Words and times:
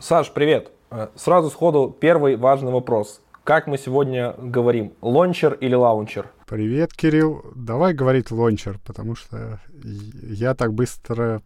Саш, 0.00 0.32
привет. 0.32 0.70
Э, 0.90 1.08
сразу 1.14 1.50
сходу 1.50 1.94
первый 2.00 2.36
важный 2.36 2.72
вопрос. 2.72 3.20
Как 3.44 3.66
мы 3.66 3.76
сегодня 3.76 4.34
говорим, 4.38 4.94
лончер 5.02 5.52
или 5.52 5.74
лаунчер? 5.74 6.30
Привет, 6.46 6.94
Кирилл. 6.94 7.44
Давай 7.54 7.92
говорить 7.92 8.30
лончер, 8.30 8.78
потому 8.86 9.14
что 9.14 9.60
я 9.74 10.54
так 10.54 10.72
быстро 10.72 11.42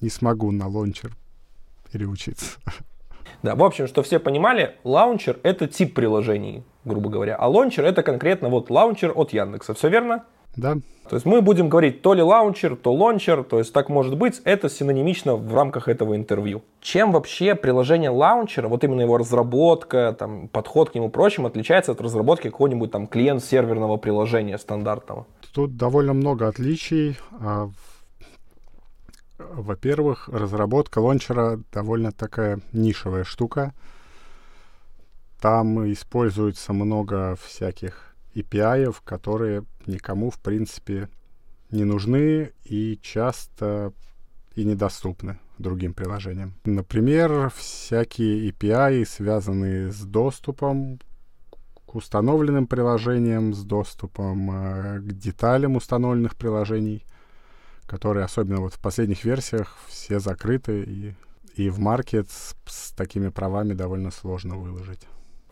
не 0.00 0.08
смогу 0.10 0.50
на 0.50 0.66
лончер 0.66 1.12
переучиться. 1.92 2.58
Да, 3.44 3.54
в 3.54 3.62
общем, 3.62 3.86
что 3.86 4.02
все 4.02 4.18
понимали, 4.18 4.74
лаунчер 4.82 5.38
это 5.44 5.68
тип 5.68 5.94
приложений, 5.94 6.64
грубо 6.84 7.08
говоря, 7.08 7.36
а 7.36 7.46
лончер 7.46 7.84
это 7.84 8.02
конкретно 8.02 8.48
вот 8.48 8.70
лаунчер 8.70 9.12
от 9.14 9.32
Яндекса. 9.32 9.74
Все 9.74 9.88
верно? 9.88 10.24
Да. 10.56 10.78
То 11.08 11.16
есть 11.16 11.24
мы 11.24 11.40
будем 11.40 11.70
говорить 11.70 12.02
то 12.02 12.12
ли 12.12 12.22
лаунчер, 12.22 12.76
то 12.76 12.92
лончер, 12.92 13.42
то 13.42 13.58
есть 13.58 13.72
так 13.72 13.88
может 13.88 14.16
быть, 14.18 14.42
это 14.44 14.68
синонимично 14.68 15.36
в 15.36 15.54
рамках 15.54 15.88
этого 15.88 16.14
интервью. 16.14 16.62
Чем 16.80 17.12
вообще 17.12 17.54
приложение 17.54 18.10
лаунчера, 18.10 18.68
вот 18.68 18.84
именно 18.84 19.00
его 19.00 19.16
разработка, 19.16 20.14
там, 20.18 20.48
подход 20.48 20.90
к 20.90 20.94
нему 20.94 21.08
прочим, 21.08 21.46
отличается 21.46 21.92
от 21.92 22.00
разработки 22.00 22.50
какого-нибудь 22.50 22.90
там 22.90 23.06
клиент-серверного 23.06 23.96
приложения 23.96 24.58
стандартного? 24.58 25.26
Тут 25.54 25.76
довольно 25.76 26.12
много 26.12 26.46
отличий. 26.46 27.16
А, 27.40 27.70
во-первых, 29.38 30.28
разработка 30.28 30.98
лончера 30.98 31.58
довольно 31.72 32.12
такая 32.12 32.60
нишевая 32.72 33.24
штука. 33.24 33.72
Там 35.40 35.90
используется 35.90 36.74
много 36.74 37.36
всяких 37.42 38.07
API, 38.40 38.94
которые 39.04 39.64
никому, 39.86 40.30
в 40.30 40.38
принципе, 40.38 41.08
не 41.70 41.84
нужны 41.84 42.52
и 42.64 42.98
часто 43.02 43.92
и 44.54 44.64
недоступны 44.64 45.38
другим 45.58 45.92
приложениям. 45.94 46.54
Например, 46.64 47.50
всякие 47.56 48.50
API, 48.50 49.04
связанные 49.04 49.92
с 49.92 50.02
доступом 50.02 51.00
к 51.86 51.94
установленным 51.94 52.66
приложениям, 52.66 53.54
с 53.54 53.64
доступом 53.64 54.50
э, 54.50 55.00
к 55.00 55.12
деталям 55.12 55.76
установленных 55.76 56.36
приложений, 56.36 57.04
которые, 57.86 58.24
особенно 58.24 58.60
вот 58.60 58.74
в 58.74 58.78
последних 58.78 59.24
версиях, 59.24 59.76
все 59.86 60.20
закрыты, 60.20 60.82
и, 60.82 61.14
и 61.56 61.70
в 61.70 61.78
маркет 61.78 62.30
с, 62.30 62.54
с 62.66 62.92
такими 62.92 63.30
правами 63.30 63.72
довольно 63.72 64.10
сложно 64.10 64.56
выложить. 64.56 65.06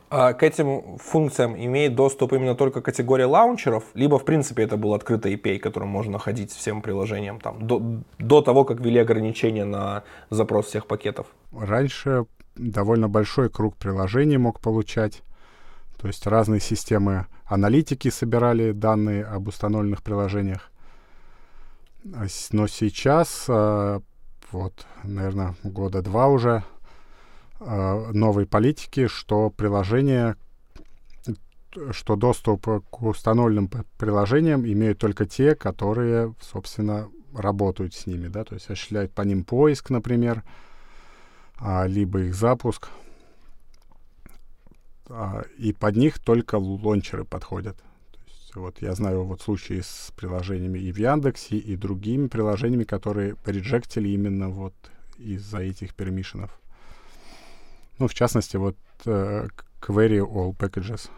А 0.09 0.35
к 0.35 0.43
этим 0.45 0.99
функциям 0.99 1.57
имеет 1.57 1.97
доступ 1.97 2.33
именно 2.33 2.55
только 2.55 2.81
категория 2.81 3.27
лаунчеров, 3.27 3.85
либо 3.95 4.19
в 4.19 4.25
принципе 4.25 4.63
это 4.63 4.77
был 4.77 4.95
открытый 4.95 5.35
API, 5.35 5.59
которым 5.59 5.89
можно 5.89 6.13
находить 6.13 6.53
всем 6.53 6.81
приложениям 6.81 7.41
там, 7.41 7.67
до, 7.67 7.83
до 8.19 8.41
того, 8.41 8.65
как 8.65 8.81
ввели 8.81 9.01
ограничения 9.01 9.65
на 9.65 10.05
запрос 10.31 10.67
всех 10.67 10.87
пакетов? 10.87 11.27
Раньше 11.53 12.27
довольно 12.55 13.09
большой 13.09 13.51
круг 13.51 13.77
приложений 13.77 14.39
мог 14.39 14.61
получать. 14.61 15.23
То 16.01 16.07
есть 16.07 16.27
разные 16.27 16.61
системы 16.61 17.27
аналитики 17.45 18.09
собирали 18.09 18.73
данные 18.73 19.25
об 19.25 19.49
установленных 19.49 20.03
приложениях. 20.03 20.71
Но 22.05 22.67
сейчас, 22.69 23.47
а, 23.49 24.01
вот, 24.53 24.87
наверное, 25.03 25.57
года 25.65 26.03
два 26.03 26.29
уже, 26.29 26.63
новой 27.61 28.47
политики, 28.47 29.07
что 29.07 29.51
приложение, 29.51 30.37
что 31.91 32.17
доступ 32.17 32.67
к 32.91 33.03
установленным 33.03 33.71
приложениям 33.99 34.67
имеют 34.67 34.99
только 34.99 35.27
те, 35.27 35.55
которые, 35.55 36.35
собственно, 36.41 37.09
работают 37.35 37.95
с 37.95 38.07
ними, 38.07 38.29
да, 38.29 38.45
то 38.45 38.55
есть 38.55 38.67
осуществляют 38.67 39.13
по 39.13 39.23
ним 39.23 39.45
поиск, 39.45 39.91
например, 39.91 40.43
а, 41.59 41.87
либо 41.87 42.21
их 42.21 42.35
запуск, 42.35 42.89
а, 45.09 45.45
и 45.59 45.73
под 45.73 45.97
них 45.97 46.19
только 46.19 46.57
лончеры 46.57 47.25
подходят. 47.25 47.77
То 47.77 48.21
есть, 48.27 48.57
вот 48.57 48.83
я 48.83 48.95
знаю 48.95 49.25
вот 49.25 49.43
случаи 49.43 49.81
с 49.81 50.13
приложениями 50.17 50.79
и 50.79 50.93
в 50.93 50.99
Яндексе, 50.99 51.57
и 51.57 51.77
другими 51.77 52.29
приложениями, 52.29 52.85
которые 52.85 53.37
реджектили 53.45 54.09
именно 54.09 54.49
вот 54.49 54.75
из-за 55.19 55.59
этих 55.59 55.95
пермишенов. 55.95 56.59
Ну, 57.99 58.09
в 58.09 58.15
частности, 58.15 58.57
вот 58.57 58.77
uh, 59.05 59.49
Query 59.81 60.19
All 60.19 60.57
Packages. 60.57 61.11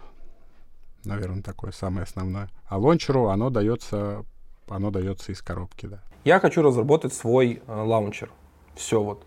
Наверное, 1.04 1.42
такое 1.42 1.72
самое 1.72 2.04
основное. 2.04 2.48
А 2.66 2.78
лончеру 2.78 3.28
оно 3.28 3.50
дается, 3.50 4.24
оно 4.68 4.90
дается 4.90 5.32
из 5.32 5.42
коробки, 5.42 5.86
да. 5.86 6.02
Я 6.24 6.40
хочу 6.40 6.62
разработать 6.62 7.14
свой 7.14 7.62
э, 7.66 7.72
лаунчер. 7.72 8.30
Все 8.74 9.02
вот. 9.02 9.24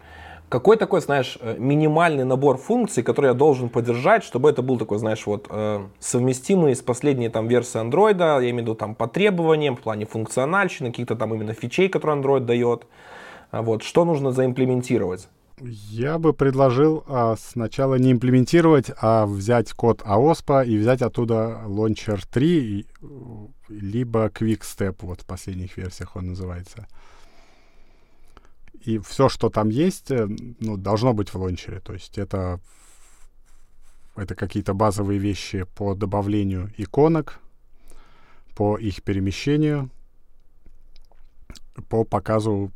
Какой 0.50 0.78
такой, 0.78 1.02
знаешь, 1.02 1.38
э, 1.42 1.56
минимальный 1.58 2.26
набор 2.26 2.58
функций, 2.58 3.04
который 3.04 3.28
я 3.28 3.34
должен 3.34 3.70
поддержать, 3.70 4.24
чтобы 4.24 4.50
это 4.50 4.62
был 4.62 4.78
такой, 4.78 5.00
знаешь, 5.00 5.26
вот 5.26 5.48
э, 5.50 5.88
совместимый 6.00 6.76
с 6.76 6.82
последней 6.82 7.30
там 7.30 7.48
версии 7.48 7.82
Android, 7.82 8.20
я 8.20 8.38
имею 8.42 8.58
в 8.58 8.60
виду 8.60 8.76
там 8.76 8.94
по 8.94 9.08
требованиям, 9.08 9.76
в 9.76 9.82
плане 9.82 10.06
функциональщины, 10.06 10.92
каких-то 10.92 11.16
там 11.16 11.34
именно 11.34 11.54
фичей, 11.54 11.90
которые 11.90 12.22
Android 12.22 12.42
дает. 12.42 12.86
Вот, 13.52 13.82
что 13.82 14.06
нужно 14.06 14.32
заимплементировать? 14.32 15.28
Я 15.64 16.18
бы 16.18 16.34
предложил 16.34 17.04
а, 17.08 17.36
сначала 17.38 17.96
не 17.96 18.12
имплементировать, 18.12 18.92
а 19.00 19.28
взять 19.28 19.74
код 19.74 20.02
AOSP 20.02 20.66
и 20.66 20.78
взять 20.78 21.02
оттуда 21.04 21.62
Launcher 21.66 22.20
3, 22.32 22.88
либо 23.70 24.28
QuickStep, 24.28 24.96
вот 25.02 25.22
в 25.22 25.26
последних 25.26 25.78
версиях 25.78 26.16
он 26.16 26.30
называется. 26.30 26.88
И 28.84 28.98
все, 28.98 29.30
что 29.30 29.50
там 29.50 29.70
есть, 29.70 30.10
э, 30.10 30.28
ну, 30.60 30.78
должно 30.78 31.14
быть 31.14 31.30
в 31.30 31.36
лончере. 31.36 31.80
То 31.80 31.94
есть 31.94 32.18
это, 32.18 32.60
это 34.16 34.34
какие-то 34.34 34.74
базовые 34.74 35.20
вещи 35.20 35.68
по 35.76 35.94
добавлению 35.94 36.74
иконок, 36.78 37.40
по 38.56 38.78
их 38.78 39.04
перемещению, 39.04 39.92
по 41.90 42.04
показу 42.04 42.72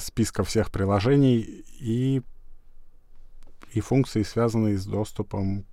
списка 0.00 0.44
всех 0.44 0.70
приложений 0.70 1.64
и, 1.80 2.22
и 3.72 3.80
функции, 3.80 4.22
связанные 4.22 4.76
с 4.78 4.86
доступом 4.86 5.64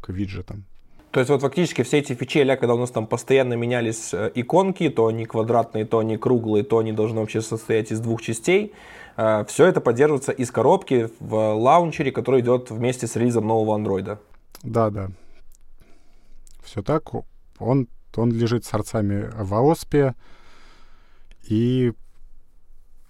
к 0.00 0.10
виджетам. 0.10 0.64
То 1.10 1.18
есть 1.18 1.30
вот 1.30 1.40
фактически 1.40 1.82
все 1.82 1.98
эти 1.98 2.14
фичи, 2.14 2.44
когда 2.44 2.74
у 2.74 2.78
нас 2.78 2.90
там 2.90 3.06
постоянно 3.06 3.54
менялись 3.54 4.14
э, 4.14 4.30
иконки, 4.34 4.88
то 4.88 5.08
они 5.08 5.26
квадратные, 5.26 5.84
то 5.84 5.98
они 5.98 6.16
круглые, 6.16 6.62
то 6.62 6.78
они 6.78 6.92
должны 6.92 7.20
вообще 7.20 7.42
состоять 7.42 7.90
из 7.90 7.98
двух 7.98 8.22
частей, 8.22 8.72
э, 9.16 9.44
все 9.48 9.66
это 9.66 9.80
поддерживается 9.80 10.30
из 10.30 10.52
коробки 10.52 11.10
в 11.18 11.54
лаунчере, 11.54 12.12
который 12.12 12.42
идет 12.42 12.70
вместе 12.70 13.08
с 13.08 13.16
релизом 13.16 13.48
нового 13.48 13.74
андроида. 13.74 14.20
Да, 14.62 14.90
да. 14.90 15.10
Все 16.62 16.80
так. 16.82 17.10
Он, 17.58 17.88
он 18.14 18.30
лежит 18.30 18.64
с 18.64 18.72
арцами 18.72 19.30
в 19.36 19.52
АОСПе, 19.52 20.14
и 21.48 21.92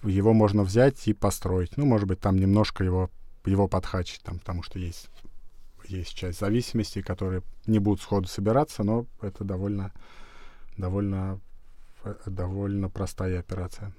его 0.02 0.32
можно 0.32 0.62
взять 0.62 1.06
и 1.08 1.12
построить. 1.12 1.76
Ну, 1.76 1.86
может 1.86 2.08
быть, 2.08 2.20
там 2.20 2.36
немножко 2.36 2.84
его, 2.84 3.10
его 3.44 3.68
подхачить, 3.68 4.22
там, 4.22 4.38
потому 4.38 4.62
что 4.62 4.78
есть, 4.78 5.10
есть 5.86 6.14
часть 6.14 6.40
зависимостей, 6.40 7.02
которые 7.02 7.42
не 7.66 7.78
будут 7.78 8.00
сходу 8.00 8.28
собираться, 8.28 8.82
но 8.82 9.06
это 9.20 9.44
довольно, 9.44 9.92
довольно, 10.76 11.40
э, 12.04 12.14
довольно 12.26 12.88
простая 12.88 13.40
операция. 13.40 13.92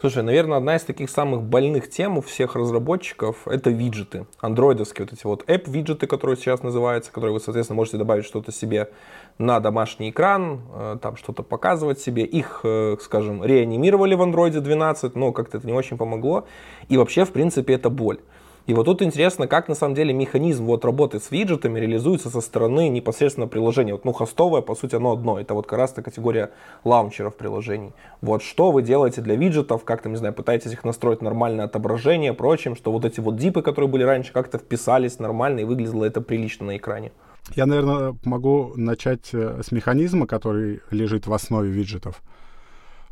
Слушай, 0.00 0.22
наверное, 0.22 0.58
одна 0.58 0.76
из 0.76 0.82
таких 0.82 1.08
самых 1.08 1.42
больных 1.42 1.88
тем 1.88 2.18
у 2.18 2.20
всех 2.20 2.56
разработчиков— 2.56 3.36
это 3.46 3.70
виджеты. 3.70 4.26
Андроидовские 4.40 5.06
вот 5.06 5.12
эти 5.12 5.24
вот 5.24 5.48
app-виджеты, 5.48 6.06
которые 6.06 6.36
сейчас 6.36 6.62
называются, 6.62 7.10
которые 7.10 7.32
вы, 7.32 7.40
соответственно, 7.40 7.76
можете 7.76 7.96
добавить 7.96 8.24
что-то 8.24 8.52
себе 8.52 8.90
на 9.38 9.60
домашний 9.60 10.10
экран, 10.10 10.60
э, 10.74 10.98
там 11.00 11.16
что-то 11.16 11.42
показывать 11.42 12.00
себе. 12.00 12.24
Их, 12.24 12.60
э, 12.64 12.96
скажем, 13.00 13.44
реанимировали 13.44 14.14
в 14.14 14.22
Android 14.22 14.60
12, 14.60 15.14
но 15.16 15.32
как-то 15.32 15.58
это 15.58 15.66
не 15.66 15.72
очень 15.72 15.96
помогло. 15.96 16.46
И 16.88 16.96
вообще, 16.96 17.24
в 17.24 17.32
принципе, 17.32 17.74
это 17.74 17.88
боль. 17.88 18.18
И 18.66 18.72
вот 18.72 18.84
тут 18.84 19.02
интересно, 19.02 19.46
как 19.46 19.68
на 19.68 19.74
самом 19.74 19.94
деле 19.94 20.14
механизм 20.14 20.64
вот 20.64 20.86
работы 20.86 21.20
с 21.20 21.30
виджетами 21.30 21.78
реализуется 21.78 22.30
со 22.30 22.40
стороны 22.40 22.88
непосредственно 22.88 23.46
приложения. 23.46 23.92
Вот, 23.92 24.06
ну, 24.06 24.12
хостовое, 24.12 24.62
по 24.62 24.74
сути, 24.74 24.94
оно 24.94 25.12
одно. 25.12 25.38
Это 25.38 25.52
вот 25.52 25.66
как 25.66 25.78
раз 25.78 25.92
категория 25.92 26.50
лаунчеров 26.82 27.36
приложений. 27.36 27.92
Вот 28.22 28.42
что 28.42 28.70
вы 28.72 28.80
делаете 28.82 29.20
для 29.20 29.36
виджетов, 29.36 29.84
как-то, 29.84 30.08
не 30.08 30.16
знаю, 30.16 30.32
пытаетесь 30.32 30.72
их 30.72 30.82
настроить 30.84 31.20
нормальное 31.20 31.66
отображение, 31.66 32.32
прочим, 32.32 32.74
что 32.74 32.90
вот 32.90 33.04
эти 33.04 33.20
вот 33.20 33.36
дипы, 33.36 33.60
которые 33.60 33.90
были 33.90 34.02
раньше, 34.02 34.32
как-то 34.32 34.56
вписались 34.56 35.18
нормально 35.18 35.60
и 35.60 35.64
выглядело 35.64 36.04
это 36.04 36.22
прилично 36.22 36.66
на 36.66 36.76
экране. 36.78 37.12
Я, 37.54 37.66
наверное, 37.66 38.16
могу 38.24 38.72
начать 38.76 39.34
э, 39.34 39.60
с 39.62 39.70
механизма, 39.72 40.26
который 40.26 40.80
лежит 40.90 41.26
в 41.26 41.34
основе 41.34 41.68
виджетов. 41.68 42.22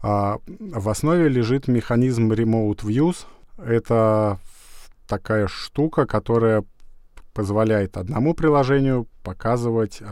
А, 0.03 0.39
в 0.59 0.89
основе 0.89 1.29
лежит 1.29 1.69
механизм 1.69 2.33
Remote 2.33 2.81
Views. 2.85 3.27
Это 3.59 4.39
такая 5.13 5.47
штука, 5.47 6.07
которая 6.07 6.65
позволяет 7.35 7.99
одному 7.99 8.33
приложению 8.33 9.07
показывать 9.23 9.99
э, 10.01 10.05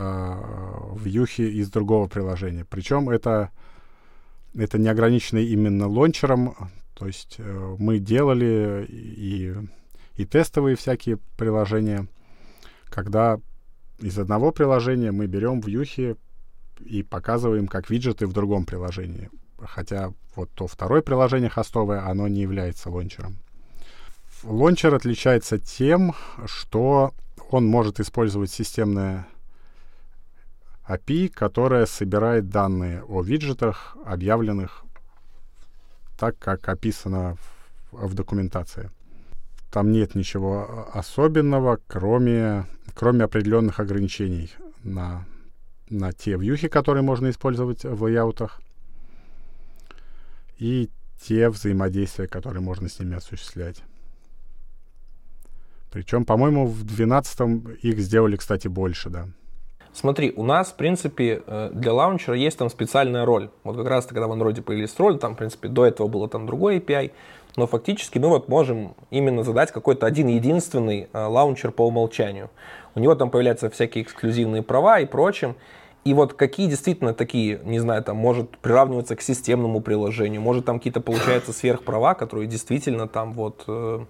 вьюхи 0.95 1.41
из 1.41 1.71
другого 1.71 2.07
приложения. 2.07 2.65
Причем 2.65 3.09
это, 3.09 3.49
это 4.53 4.77
не 4.77 4.89
ограничено 4.89 5.39
именно 5.39 5.87
лончером. 5.87 6.55
То 6.93 7.07
есть 7.07 7.37
э, 7.39 7.75
мы 7.79 7.97
делали 7.97 8.85
и, 8.87 9.55
и 10.17 10.25
тестовые 10.25 10.75
всякие 10.75 11.17
приложения, 11.35 12.05
когда 12.85 13.39
из 14.01 14.19
одного 14.19 14.51
приложения 14.51 15.11
мы 15.11 15.25
берем 15.25 15.61
вьюхи 15.61 16.15
и 16.79 17.01
показываем 17.01 17.67
как 17.67 17.89
виджеты 17.89 18.27
в 18.27 18.33
другом 18.33 18.65
приложении. 18.65 19.31
Хотя 19.57 20.13
вот 20.35 20.51
то 20.51 20.67
второе 20.67 21.01
приложение 21.01 21.49
хостовое, 21.49 22.05
оно 22.07 22.27
не 22.27 22.41
является 22.41 22.91
лончером. 22.91 23.39
Лончер 24.43 24.95
отличается 24.95 25.59
тем, 25.59 26.15
что 26.45 27.13
он 27.51 27.65
может 27.65 27.99
использовать 27.99 28.49
системное 28.49 29.27
API, 30.87 31.29
которая 31.29 31.85
собирает 31.85 32.49
данные 32.49 33.03
о 33.03 33.21
виджетах, 33.21 33.95
объявленных 34.03 34.83
так, 36.17 36.37
как 36.39 36.67
описано 36.69 37.35
в, 37.91 38.07
в 38.07 38.13
документации. 38.15 38.89
Там 39.69 39.91
нет 39.91 40.15
ничего 40.15 40.89
особенного, 40.93 41.79
кроме, 41.87 42.65
кроме 42.93 43.25
определенных 43.25 43.79
ограничений 43.79 44.51
на, 44.83 45.25
на 45.89 46.13
те 46.13 46.35
вьюхи, 46.35 46.67
которые 46.67 47.03
можно 47.03 47.29
использовать 47.29 47.83
в 47.83 48.03
лейаутах, 48.03 48.59
и 50.57 50.89
те 51.21 51.49
взаимодействия, 51.49 52.27
которые 52.27 52.61
можно 52.61 52.89
с 52.89 52.99
ними 52.99 53.15
осуществлять. 53.15 53.83
Причем, 55.91 56.25
по-моему, 56.25 56.65
в 56.65 56.83
12 56.83 57.83
их 57.83 57.99
сделали, 57.99 58.37
кстати, 58.37 58.67
больше, 58.67 59.09
да. 59.09 59.27
Смотри, 59.93 60.31
у 60.37 60.43
нас, 60.43 60.69
в 60.69 60.75
принципе, 60.75 61.43
э, 61.45 61.69
для 61.73 61.93
лаунчера 61.93 62.35
есть 62.35 62.57
там 62.57 62.69
специальная 62.69 63.25
роль. 63.25 63.49
Вот 63.65 63.75
как 63.75 63.87
раз 63.87 64.05
когда 64.05 64.27
в 64.27 64.31
Android 64.31 64.61
появились 64.61 64.97
роль, 64.97 65.17
там, 65.19 65.35
в 65.35 65.37
принципе, 65.37 65.67
до 65.67 65.85
этого 65.85 66.07
было 66.07 66.29
там 66.29 66.45
другой 66.45 66.77
API, 66.77 67.11
но 67.57 67.67
фактически 67.67 68.17
мы 68.17 68.29
вот 68.29 68.47
можем 68.47 68.95
именно 69.09 69.43
задать 69.43 69.71
какой-то 69.71 70.05
один 70.05 70.27
единственный 70.27 71.09
э, 71.11 71.25
лаунчер 71.25 71.71
по 71.71 71.85
умолчанию. 71.85 72.49
У 72.95 73.01
него 73.01 73.15
там 73.15 73.29
появляются 73.29 73.69
всякие 73.69 74.05
эксклюзивные 74.05 74.63
права 74.63 75.01
и 75.01 75.05
прочим. 75.05 75.55
И 76.05 76.13
вот 76.13 76.33
какие 76.33 76.67
действительно 76.67 77.13
такие, 77.13 77.59
не 77.63 77.79
знаю, 77.79 78.01
там 78.01 78.15
может 78.15 78.57
приравниваться 78.57 79.17
к 79.17 79.21
системному 79.21 79.81
приложению, 79.81 80.41
может 80.41 80.65
там 80.65 80.79
какие-то 80.79 81.01
получаются 81.01 81.51
сверхправа, 81.51 82.13
которые 82.13 82.47
действительно 82.47 83.07
там 83.07 83.33
вот 83.33 83.65
э, 83.67 84.05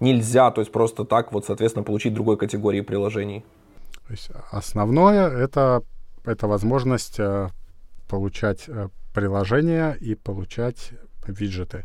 нельзя, 0.00 0.50
то 0.50 0.60
есть 0.60 0.72
просто 0.72 1.04
так 1.04 1.32
вот, 1.32 1.46
соответственно, 1.46 1.84
получить 1.84 2.14
другой 2.14 2.36
категории 2.36 2.80
приложений. 2.80 3.44
То 4.06 4.12
есть 4.12 4.30
основное 4.50 5.28
это, 5.28 5.82
это 6.24 6.46
возможность 6.46 7.18
э, 7.18 7.48
получать 8.08 8.64
э, 8.68 8.88
приложения 9.12 9.92
и 9.92 10.14
получать 10.14 10.92
виджеты. 11.26 11.84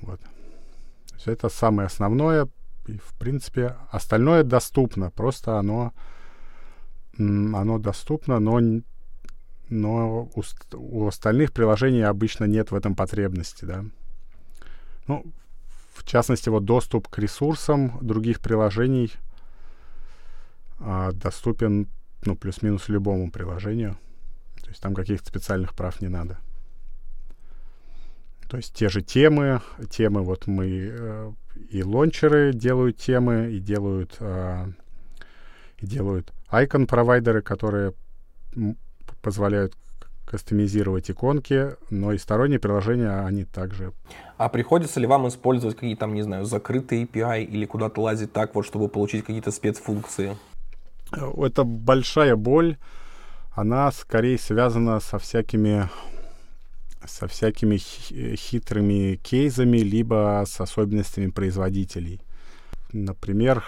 Вот. 0.00 0.20
То 0.20 1.14
есть 1.14 1.28
это 1.28 1.48
самое 1.48 1.86
основное. 1.86 2.48
И, 2.86 2.98
в 2.98 3.14
принципе, 3.18 3.76
остальное 3.90 4.42
доступно. 4.42 5.10
Просто 5.10 5.58
оно, 5.58 5.92
оно 7.16 7.78
доступно, 7.78 8.40
но, 8.40 8.60
но 9.68 10.28
у, 10.34 10.42
у 10.74 11.06
остальных 11.06 11.52
приложений 11.52 12.02
обычно 12.02 12.46
нет 12.46 12.72
в 12.72 12.74
этом 12.74 12.96
потребности. 12.96 13.64
Да? 13.64 13.84
Ну, 15.06 15.24
в 15.94 16.04
частности, 16.04 16.48
вот 16.48 16.64
доступ 16.64 17.08
к 17.08 17.18
ресурсам 17.18 17.98
других 18.00 18.40
приложений 18.40 19.12
а, 20.80 21.12
доступен 21.12 21.88
ну, 22.24 22.36
плюс-минус 22.36 22.88
любому 22.88 23.30
приложению. 23.30 23.98
То 24.62 24.68
есть 24.68 24.80
там 24.80 24.94
каких-то 24.94 25.26
специальных 25.26 25.74
прав 25.74 26.00
не 26.00 26.08
надо. 26.08 26.38
То 28.48 28.56
есть 28.56 28.74
те 28.74 28.88
же 28.88 29.00
темы, 29.02 29.62
темы 29.90 30.22
вот 30.22 30.46
мы 30.46 30.90
э, 30.92 31.32
и 31.70 31.82
лончеры 31.82 32.52
делают 32.52 32.98
темы, 32.98 33.52
и 33.52 33.58
делают, 33.58 34.16
э, 34.20 34.66
делают 35.80 36.32
icon 36.50 36.86
провайдеры, 36.86 37.40
которые 37.40 37.94
позволяют 39.22 39.74
кастомизировать 40.24 41.10
иконки, 41.10 41.76
но 41.90 42.12
и 42.12 42.18
сторонние 42.18 42.58
приложения, 42.58 43.26
они 43.26 43.44
также. 43.44 43.92
А 44.38 44.48
приходится 44.48 45.00
ли 45.00 45.06
вам 45.06 45.28
использовать 45.28 45.76
какие-то 45.76 46.00
там, 46.00 46.14
не 46.14 46.22
знаю, 46.22 46.44
закрытые 46.44 47.04
API 47.04 47.44
или 47.44 47.66
куда-то 47.66 48.00
лазить 48.00 48.32
так 48.32 48.54
вот, 48.54 48.66
чтобы 48.66 48.88
получить 48.88 49.24
какие-то 49.24 49.50
спецфункции? 49.50 50.36
Это 51.12 51.64
большая 51.64 52.36
боль. 52.36 52.78
Она 53.54 53.92
скорее 53.92 54.38
связана 54.38 55.00
со 55.00 55.18
всякими 55.18 55.88
со 57.04 57.26
всякими 57.26 57.78
хитрыми 57.78 59.16
кейсами, 59.16 59.78
либо 59.78 60.44
с 60.46 60.60
особенностями 60.60 61.30
производителей. 61.30 62.20
Например, 62.92 63.64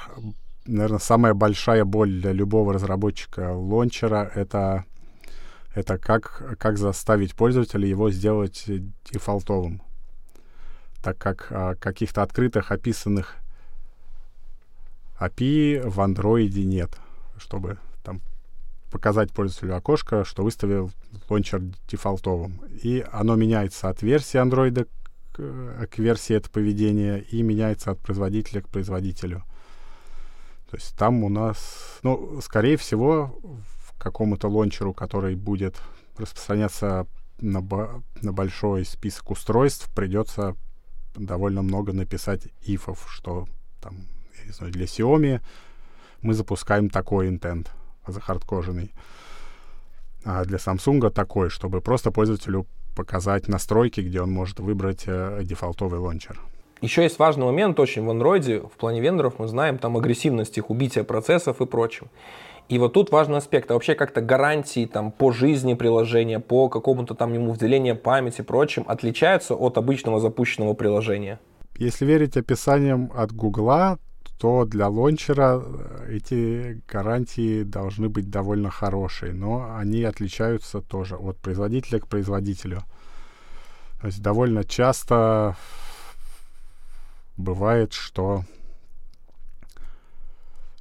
наверное, 0.66 0.98
самая 0.98 1.34
большая 1.34 1.84
боль 1.84 2.12
для 2.12 2.32
любого 2.32 2.72
разработчика 2.72 3.52
лончера— 3.52 4.30
это 4.34 4.84
это 5.74 5.98
как, 5.98 6.56
как 6.58 6.78
заставить 6.78 7.34
пользователя 7.34 7.86
его 7.86 8.10
сделать 8.10 8.64
дефолтовым. 9.10 9.82
Так 11.02 11.18
как 11.18 11.48
а, 11.50 11.74
каких-то 11.74 12.22
открытых 12.22 12.70
описанных 12.70 13.36
API 15.18 15.86
в 15.88 16.00
андроиде 16.00 16.64
нет, 16.64 16.96
чтобы 17.36 17.78
там 18.02 18.20
показать 18.90 19.32
пользователю 19.32 19.76
окошко, 19.76 20.24
что 20.24 20.44
выставил 20.44 20.90
лончер 21.28 21.60
дефолтовым. 21.88 22.60
И 22.82 23.04
оно 23.10 23.34
меняется 23.34 23.88
от 23.88 24.02
версии 24.02 24.38
андроида 24.38 24.86
к, 25.32 25.88
к 25.88 25.98
версии 25.98 26.36
это 26.36 26.48
поведение 26.48 27.20
и 27.20 27.42
меняется 27.42 27.90
от 27.90 27.98
производителя 27.98 28.62
к 28.62 28.68
производителю. 28.68 29.42
То 30.70 30.76
есть 30.76 30.96
там 30.96 31.24
у 31.24 31.28
нас, 31.28 31.98
ну, 32.02 32.40
скорее 32.40 32.76
всего, 32.76 33.40
какому-то 34.04 34.48
лончеру, 34.48 34.92
который 34.92 35.34
будет 35.34 35.76
распространяться 36.18 37.06
на, 37.40 37.60
на 38.22 38.32
большой 38.32 38.84
список 38.84 39.30
устройств, 39.30 39.90
придется 39.94 40.54
довольно 41.16 41.62
много 41.62 41.92
написать 41.92 42.42
ифов, 42.62 43.06
что 43.08 43.48
там, 43.80 43.94
я 44.38 44.44
не 44.44 44.52
знаю, 44.52 44.72
для 44.72 44.84
Xiaomi 44.84 45.40
мы 46.22 46.34
запускаем 46.34 46.90
такой 46.90 47.28
интент 47.28 47.70
захардкоженный, 48.06 48.92
а 50.24 50.44
для 50.44 50.58
Samsung 50.58 51.10
такой, 51.10 51.48
чтобы 51.48 51.80
просто 51.80 52.10
пользователю 52.10 52.66
показать 52.94 53.48
настройки, 53.48 54.00
где 54.00 54.20
он 54.20 54.30
может 54.30 54.60
выбрать 54.60 55.04
э, 55.06 55.40
дефолтовый 55.44 55.98
лончер. 55.98 56.40
Еще 56.80 57.02
есть 57.02 57.18
важный 57.18 57.46
момент 57.46 57.80
очень 57.80 58.04
в 58.04 58.10
Android, 58.10 58.68
в 58.68 58.76
плане 58.76 59.00
вендоров 59.00 59.38
мы 59.38 59.48
знаем 59.48 59.78
там 59.78 59.96
агрессивность 59.96 60.58
их 60.58 60.70
убития 60.70 61.04
процессов 61.04 61.60
и 61.60 61.66
прочим. 61.66 62.08
И 62.68 62.78
вот 62.78 62.94
тут 62.94 63.12
важный 63.12 63.38
аспект, 63.38 63.70
а 63.70 63.74
вообще 63.74 63.94
как-то 63.94 64.22
гарантии 64.22 64.86
там, 64.86 65.12
по 65.12 65.32
жизни 65.32 65.74
приложения, 65.74 66.40
по 66.40 66.68
какому-то 66.68 67.14
там 67.14 67.34
ему 67.34 67.52
выделению 67.52 67.96
памяти 67.96 68.40
и 68.40 68.44
прочим 68.44 68.84
отличаются 68.86 69.54
от 69.54 69.76
обычного 69.76 70.18
запущенного 70.18 70.72
приложения? 70.74 71.38
Если 71.76 72.06
верить 72.06 72.36
описаниям 72.36 73.10
от 73.14 73.32
Гугла, 73.32 73.98
то 74.38 74.64
для 74.64 74.88
лончера 74.88 75.60
э, 75.62 76.16
эти 76.16 76.80
гарантии 76.88 77.62
должны 77.62 78.08
быть 78.08 78.30
довольно 78.30 78.70
хорошие, 78.70 79.32
но 79.32 79.76
они 79.76 80.02
отличаются 80.02 80.80
тоже 80.80 81.16
от 81.16 81.36
производителя 81.38 82.00
к 82.00 82.08
производителю. 82.08 82.82
То 84.00 84.08
есть 84.08 84.22
довольно 84.22 84.64
часто 84.64 85.56
бывает, 87.36 87.92
что 87.92 88.44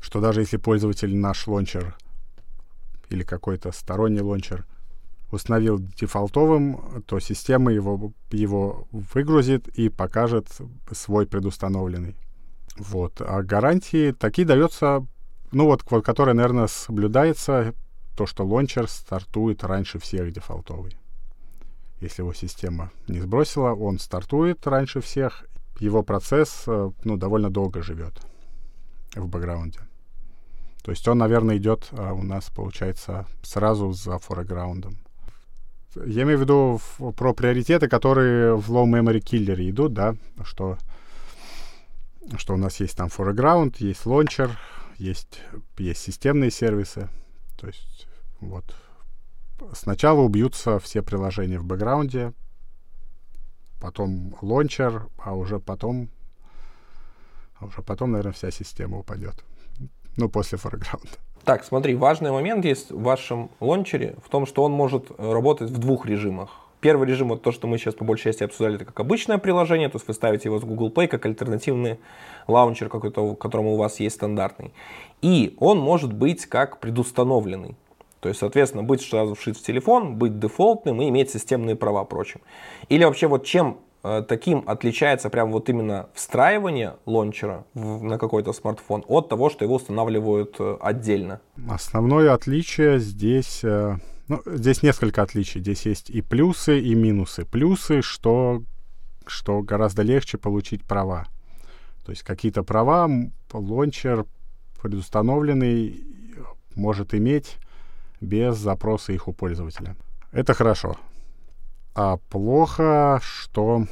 что 0.03 0.19
даже 0.19 0.41
если 0.41 0.57
пользователь 0.57 1.15
наш 1.15 1.47
лончер 1.47 1.95
или 3.09 3.23
какой-то 3.23 3.71
сторонний 3.71 4.19
лончер 4.19 4.65
установил 5.31 5.79
дефолтовым, 5.79 7.03
то 7.07 7.19
система 7.19 7.71
его, 7.71 8.11
его 8.29 8.85
выгрузит 8.91 9.69
и 9.69 9.87
покажет 9.87 10.47
свой 10.91 11.25
предустановленный. 11.25 12.17
Вот. 12.77 13.21
А 13.21 13.41
гарантии 13.43 14.11
такие 14.11 14.45
дается, 14.45 15.07
ну 15.53 15.65
вот, 15.65 15.83
которая, 15.83 16.35
наверное, 16.35 16.67
соблюдается, 16.67 17.73
то, 18.17 18.25
что 18.25 18.45
лончер 18.45 18.89
стартует 18.89 19.63
раньше 19.63 19.99
всех 19.99 20.33
дефолтовый. 20.33 20.97
Если 22.01 22.21
его 22.21 22.33
система 22.33 22.91
не 23.07 23.21
сбросила, 23.21 23.73
он 23.73 23.99
стартует 23.99 24.67
раньше 24.67 24.99
всех, 24.99 25.45
его 25.79 26.03
процесс, 26.03 26.63
э, 26.67 26.91
ну, 27.05 27.17
довольно 27.17 27.49
долго 27.49 27.81
живет 27.81 28.21
в 29.15 29.27
бэкграунде. 29.27 29.79
То 30.83 30.91
есть 30.91 31.07
он, 31.07 31.17
наверное, 31.17 31.57
идет 31.57 31.87
а, 31.91 32.13
у 32.13 32.21
нас, 32.21 32.49
получается, 32.49 33.25
сразу 33.41 33.93
за 33.93 34.19
фореграундом. 34.19 34.97
Я 35.95 36.23
имею 36.23 36.39
в 36.39 36.41
виду 36.41 36.81
в, 36.97 37.11
про 37.13 37.33
приоритеты, 37.33 37.87
которые 37.87 38.55
в 38.55 38.69
low 38.69 38.85
memory 38.85 39.19
killer 39.19 39.69
идут, 39.69 39.93
да, 39.93 40.15
что, 40.43 40.77
что 42.37 42.55
у 42.55 42.57
нас 42.57 42.79
есть 42.79 42.97
там 42.97 43.07
foreground, 43.07 43.75
есть 43.79 44.05
launcher, 44.05 44.51
есть, 44.97 45.41
есть 45.77 46.01
системные 46.01 46.51
сервисы. 46.51 47.07
То 47.57 47.67
есть 47.67 48.07
вот 48.41 48.75
сначала 49.73 50.19
убьются 50.19 50.79
все 50.79 51.01
приложения 51.01 51.59
в 51.59 51.65
бэкграунде, 51.65 52.33
потом 53.79 54.35
launcher, 54.41 55.09
а 55.17 55.33
уже 55.33 55.59
потом 55.59 56.09
а 57.55 57.67
уже 57.67 57.81
потом, 57.81 58.11
наверное, 58.11 58.33
вся 58.33 58.51
система 58.51 58.97
упадет. 58.97 59.45
Ну, 60.17 60.29
после 60.29 60.57
форграунда. 60.57 61.09
Так, 61.43 61.63
смотри, 61.65 61.95
важный 61.95 62.31
момент 62.31 62.63
есть 62.63 62.91
в 62.91 63.01
вашем 63.01 63.49
лончере 63.59 64.15
в 64.23 64.29
том, 64.29 64.45
что 64.45 64.63
он 64.63 64.71
может 64.71 65.11
работать 65.17 65.69
в 65.69 65.77
двух 65.77 66.05
режимах. 66.05 66.49
Первый 66.79 67.07
режим, 67.07 67.29
вот 67.29 67.41
то, 67.41 67.51
что 67.51 67.67
мы 67.67 67.77
сейчас 67.77 67.95
по 67.95 68.03
большей 68.03 68.25
части 68.25 68.43
обсуждали, 68.43 68.75
это 68.75 68.85
как 68.85 68.99
обычное 68.99 69.37
приложение, 69.37 69.89
то 69.89 69.97
есть 69.97 70.07
вы 70.07 70.13
ставите 70.13 70.49
его 70.49 70.59
с 70.59 70.63
Google 70.63 70.89
Play 70.89 71.07
как 71.07 71.25
альтернативный 71.25 71.99
лаунчер, 72.47 72.89
какой-то, 72.89 73.35
которому 73.35 73.73
у 73.73 73.77
вас 73.77 73.99
есть 73.99 74.15
стандартный. 74.15 74.73
И 75.21 75.55
он 75.59 75.79
может 75.79 76.13
быть 76.13 76.45
как 76.45 76.79
предустановленный. 76.79 77.75
То 78.23 78.29
есть, 78.29 78.39
соответственно, 78.39 78.83
быть 78.83 79.01
сразу 79.01 79.35
вшит 79.35 79.57
в 79.57 79.61
телефон, 79.61 80.15
быть 80.15 80.39
дефолтным 80.39 81.01
и 81.01 81.09
иметь 81.09 81.29
системные 81.29 81.75
права 81.75 82.05
прочим. 82.05 82.39
Или 82.87 83.03
вообще 83.03 83.27
вот 83.27 83.45
чем 83.45 83.71
э, 83.71 83.82
таким 84.27 84.63
отличается 84.67 85.29
прям 85.29 85.51
вот 85.51 85.69
именно 85.69 86.09
встраивание 86.13 86.97
лончера 87.05 87.65
в, 87.73 88.03
на 88.03 88.17
какой-то 88.17 88.53
смартфон 88.53 89.03
от 89.07 89.29
того, 89.29 89.49
что 89.49 89.63
его 89.63 89.75
устанавливают 89.75 90.57
э, 90.59 90.77
отдельно? 90.81 91.39
Основное 91.69 92.33
отличие 92.33 92.99
здесь 92.99 93.63
э, 93.63 93.97
ну, 94.27 94.41
здесь 94.45 94.83
несколько 94.83 95.21
отличий. 95.21 95.61
Здесь 95.61 95.85
есть 95.85 96.09
и 96.09 96.21
плюсы, 96.21 96.79
и 96.79 96.95
минусы. 96.95 97.45
Плюсы, 97.45 98.01
что, 98.01 98.63
что 99.25 99.61
гораздо 99.61 100.01
легче 100.01 100.37
получить 100.37 100.83
права. 100.83 101.27
То 102.05 102.11
есть 102.11 102.23
какие-то 102.23 102.63
права 102.63 103.09
лончер 103.51 104.25
предустановленный 104.81 106.03
может 106.75 107.13
иметь 107.13 107.57
без 108.19 108.57
запроса 108.57 109.13
их 109.13 109.27
у 109.27 109.33
пользователя. 109.33 109.95
Это 110.31 110.53
хорошо. 110.53 110.97
А 111.95 112.17
плохо, 112.17 113.19
что 113.23 113.85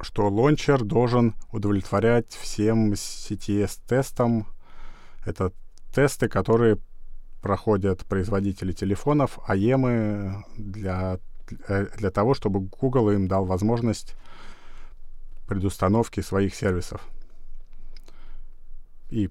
что 0.00 0.28
лончер 0.28 0.84
должен 0.84 1.34
удовлетворять 1.52 2.32
всем 2.32 2.92
CTS-тестам. 2.92 4.46
Это 5.24 5.52
тесты, 5.92 6.28
которые 6.28 6.78
проходят 7.40 8.04
производители 8.04 8.72
телефонов, 8.72 9.38
АЕМы 9.46 10.44
для, 10.56 11.18
для 11.68 12.10
того, 12.10 12.34
чтобы 12.34 12.60
Google 12.60 13.10
им 13.10 13.28
дал 13.28 13.44
возможность 13.46 14.14
предустановки 15.46 16.20
своих 16.20 16.54
сервисов. 16.54 17.00
И, 19.10 19.30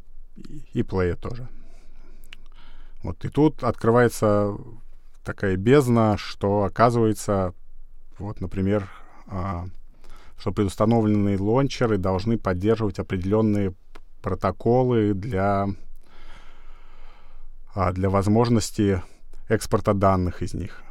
и 0.73 0.81
Play 0.81 1.15
тоже. 1.15 1.47
Вот 3.03 3.23
и 3.23 3.29
тут 3.29 3.63
открывается 3.63 4.55
такая 5.25 5.57
бездна, 5.57 6.15
что 6.17 6.63
оказывается, 6.63 7.53
вот, 8.17 8.39
например, 8.39 8.89
а, 9.27 9.65
что 10.37 10.51
предустановленные 10.51 11.37
лончеры 11.37 11.97
должны 11.97 12.37
поддерживать 12.37 12.99
определенные 12.99 13.73
протоколы 14.21 15.13
для 15.13 15.67
а, 17.73 17.91
для 17.91 18.09
возможности 18.09 19.03
экспорта 19.49 19.93
данных 19.93 20.41
из 20.41 20.53
них. 20.53 20.81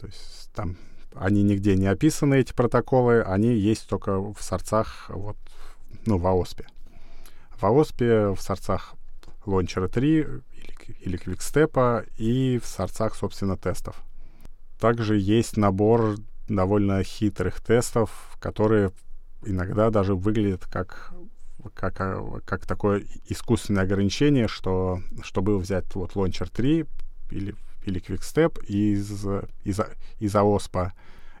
То 0.00 0.06
есть 0.06 0.50
там 0.54 0.76
они 1.14 1.42
нигде 1.42 1.76
не 1.76 1.86
описаны, 1.86 2.36
эти 2.36 2.52
протоколы, 2.52 3.22
они 3.22 3.54
есть 3.54 3.88
только 3.88 4.18
в 4.18 4.38
сорцах, 4.40 5.06
вот, 5.08 5.36
ну, 6.06 6.16
в 6.16 6.26
АОСПе. 6.26 6.66
В 7.50 7.64
АОСПе, 7.64 8.28
в 8.28 8.40
сорцах 8.40 8.94
Launcher 9.46 9.88
3 9.88 10.18
или, 10.18 10.42
или 11.00 11.18
QuickStep 11.18 12.08
и 12.16 12.58
в 12.62 12.66
сорцах, 12.66 13.14
собственно, 13.14 13.56
тестов. 13.56 13.96
Также 14.78 15.18
есть 15.18 15.56
набор 15.56 16.16
довольно 16.48 17.02
хитрых 17.02 17.60
тестов, 17.60 18.36
которые 18.40 18.92
иногда 19.44 19.90
даже 19.90 20.14
выглядят 20.14 20.64
как 20.66 21.12
как, 21.74 22.00
а, 22.00 22.40
как 22.44 22.66
такое 22.66 23.04
искусственное 23.28 23.84
ограничение, 23.84 24.48
что 24.48 25.00
чтобы 25.22 25.58
взять 25.58 25.94
вот 25.94 26.12
Launcher 26.14 26.50
3 26.52 26.84
или, 27.30 27.54
или 27.84 28.00
QuickStep 28.00 28.64
из, 28.66 29.24
из, 29.64 29.80
из 30.18 30.34
AOSP, 30.34 30.90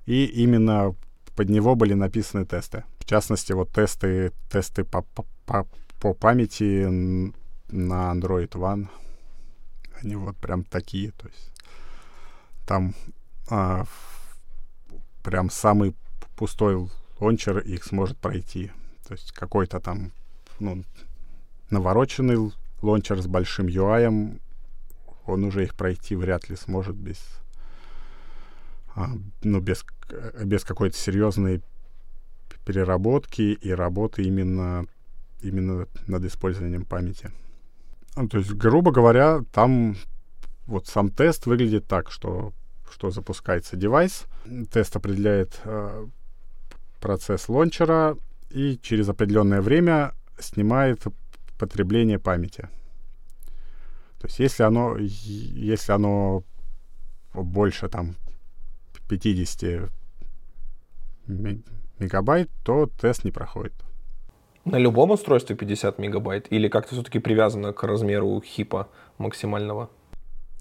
и 0.06 0.24
именно 0.24 0.94
под 1.34 1.48
него 1.48 1.74
были 1.74 1.94
написаны 1.94 2.44
тесты. 2.44 2.84
В 2.98 3.04
частности, 3.04 3.52
вот 3.52 3.70
тесты, 3.70 4.32
тесты 4.50 4.84
по, 4.84 5.02
по, 5.44 5.66
по 6.00 6.14
памяти 6.14 7.32
на 7.72 8.12
Android 8.12 8.50
One, 8.50 8.88
они 10.00 10.16
вот 10.16 10.36
прям 10.36 10.64
такие, 10.64 11.10
то 11.12 11.28
есть 11.28 11.52
там 12.66 12.94
а, 13.48 13.84
прям 15.22 15.50
самый 15.50 15.94
пустой 16.36 16.88
лончер 17.18 17.58
их 17.58 17.84
сможет 17.84 18.18
пройти. 18.18 18.70
То 19.06 19.14
есть 19.14 19.32
какой-то 19.32 19.80
там 19.80 20.12
ну, 20.60 20.84
навороченный 21.70 22.52
лончер 22.82 23.20
с 23.20 23.26
большим 23.26 23.66
UI, 23.66 24.38
он 25.26 25.44
уже 25.44 25.64
их 25.64 25.74
пройти 25.74 26.16
вряд 26.16 26.48
ли 26.48 26.56
сможет 26.56 26.96
без, 26.96 27.18
а, 28.94 29.10
ну, 29.42 29.60
без, 29.60 29.84
без 30.44 30.64
какой-то 30.64 30.96
серьезной 30.96 31.62
переработки 32.64 33.42
и 33.42 33.70
работы 33.70 34.22
именно, 34.22 34.86
именно 35.40 35.86
над 36.06 36.24
использованием 36.24 36.84
памяти. 36.84 37.30
Ну, 38.16 38.28
то 38.28 38.38
есть, 38.38 38.52
грубо 38.52 38.92
говоря, 38.92 39.40
там 39.52 39.96
вот 40.66 40.86
сам 40.86 41.08
тест 41.08 41.46
выглядит 41.46 41.86
так, 41.86 42.10
что, 42.10 42.52
что 42.90 43.10
запускается 43.10 43.76
девайс, 43.76 44.26
тест 44.70 44.96
определяет 44.96 45.60
э, 45.64 46.06
процесс 47.00 47.48
лончера, 47.48 48.16
и 48.50 48.78
через 48.82 49.08
определенное 49.08 49.60
время 49.60 50.14
снимает 50.38 51.02
потребление 51.58 52.18
памяти. 52.18 52.68
То 54.18 54.26
есть 54.26 54.38
если 54.38 54.62
оно, 54.62 54.96
если 54.98 55.92
оно 55.92 56.44
больше 57.34 57.88
там 57.88 58.14
50 59.08 59.90
мегабайт, 61.26 62.50
то 62.62 62.86
тест 63.00 63.24
не 63.24 63.30
проходит. 63.30 63.74
На 64.64 64.78
любом 64.78 65.10
устройстве 65.10 65.56
50 65.56 65.98
мегабайт 65.98 66.46
или 66.50 66.68
как-то 66.68 66.94
все-таки 66.94 67.18
привязано 67.18 67.72
к 67.72 67.82
размеру 67.82 68.40
хипа 68.40 68.88
максимального? 69.18 69.90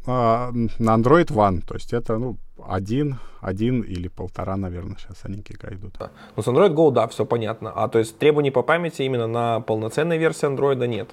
А, 0.07 0.51
на 0.79 0.95
Android 0.95 1.27
One, 1.27 1.61
то 1.61 1.75
есть 1.75 1.93
это 1.93 2.17
ну, 2.17 2.37
один, 2.67 3.19
один 3.39 3.81
или 3.81 4.07
полтора, 4.07 4.57
наверное, 4.57 4.97
сейчас 4.97 5.19
они 5.23 5.43
кика 5.43 5.73
идут. 5.73 5.95
Да. 5.99 6.11
Ну, 6.35 6.41
с 6.41 6.47
Android 6.47 6.73
Go, 6.73 6.91
да, 6.91 7.07
все 7.07 7.25
понятно. 7.25 7.71
А 7.75 7.87
то 7.87 7.99
есть 7.99 8.17
требований 8.17 8.51
по 8.51 8.63
памяти 8.63 9.03
именно 9.03 9.27
на 9.27 9.59
полноценной 9.59 10.17
версии 10.17 10.47
Android 10.47 10.87
нет? 10.87 11.11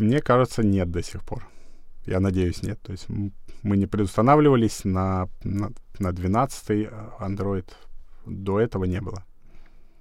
Мне 0.00 0.20
кажется, 0.20 0.62
нет 0.64 0.90
до 0.90 1.02
сих 1.02 1.24
пор. 1.24 1.46
Я 2.04 2.20
надеюсь, 2.20 2.62
нет. 2.62 2.80
То 2.82 2.92
есть 2.92 3.06
мы 3.62 3.76
не 3.76 3.86
предустанавливались 3.86 4.84
на, 4.84 5.28
на, 5.44 5.70
на 5.98 6.12
12 6.12 6.88
Android. 7.20 7.68
До 8.26 8.60
этого 8.60 8.84
не 8.84 9.00
было. 9.00 9.24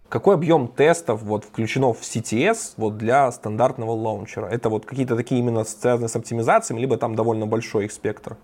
Какой 0.10 0.36
объем 0.36 0.68
тестов 0.68 1.24
вот 1.24 1.46
включено 1.46 1.92
в 1.92 2.02
CTS 2.02 2.76
вот 2.78 2.98
для 2.98 3.32
стандартного 3.32 3.92
лаунчера? 3.92 4.46
Это 4.48 4.70
вот 4.70 4.86
какие-то 4.86 5.16
такие 5.16 5.40
именно 5.40 5.64
связанные 5.64 6.10
с 6.10 6.16
оптимизациями, 6.16 6.80
либо 6.80 6.98
там 6.98 7.16
довольно 7.16 7.48
большой 7.48 7.86
их 7.86 7.92
спектр? 7.92 8.38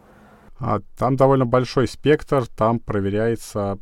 А, 0.59 0.81
там 0.97 1.15
довольно 1.15 1.45
большой 1.45 1.87
спектр, 1.87 2.47
там 2.47 2.79
проверяется 2.79 3.77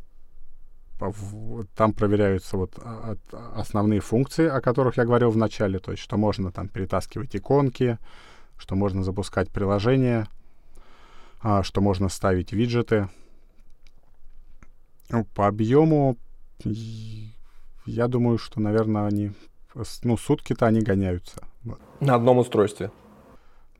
там 1.74 1.94
проверяются 1.94 2.58
вот 2.58 2.78
основные 3.54 4.00
функции, 4.00 4.46
о 4.46 4.60
которых 4.60 4.98
я 4.98 5.06
говорил 5.06 5.30
в 5.30 5.36
начале, 5.36 5.78
то 5.78 5.92
есть 5.92 6.02
что 6.02 6.18
можно 6.18 6.52
там 6.52 6.68
перетаскивать 6.68 7.34
иконки, 7.34 7.98
что 8.58 8.74
можно 8.74 9.02
запускать 9.02 9.48
приложения, 9.50 10.28
а, 11.40 11.62
что 11.62 11.80
можно 11.80 12.10
ставить 12.10 12.52
виджеты. 12.52 13.08
Ну, 15.08 15.24
по 15.24 15.46
объему 15.46 16.18
я 17.86 18.08
думаю, 18.08 18.38
что, 18.38 18.60
наверное, 18.60 19.06
они 19.06 19.32
ну, 20.02 20.16
сутки-то 20.16 20.66
они 20.66 20.80
гоняются. 20.80 21.42
На 22.00 22.14
одном 22.14 22.38
устройстве? 22.38 22.90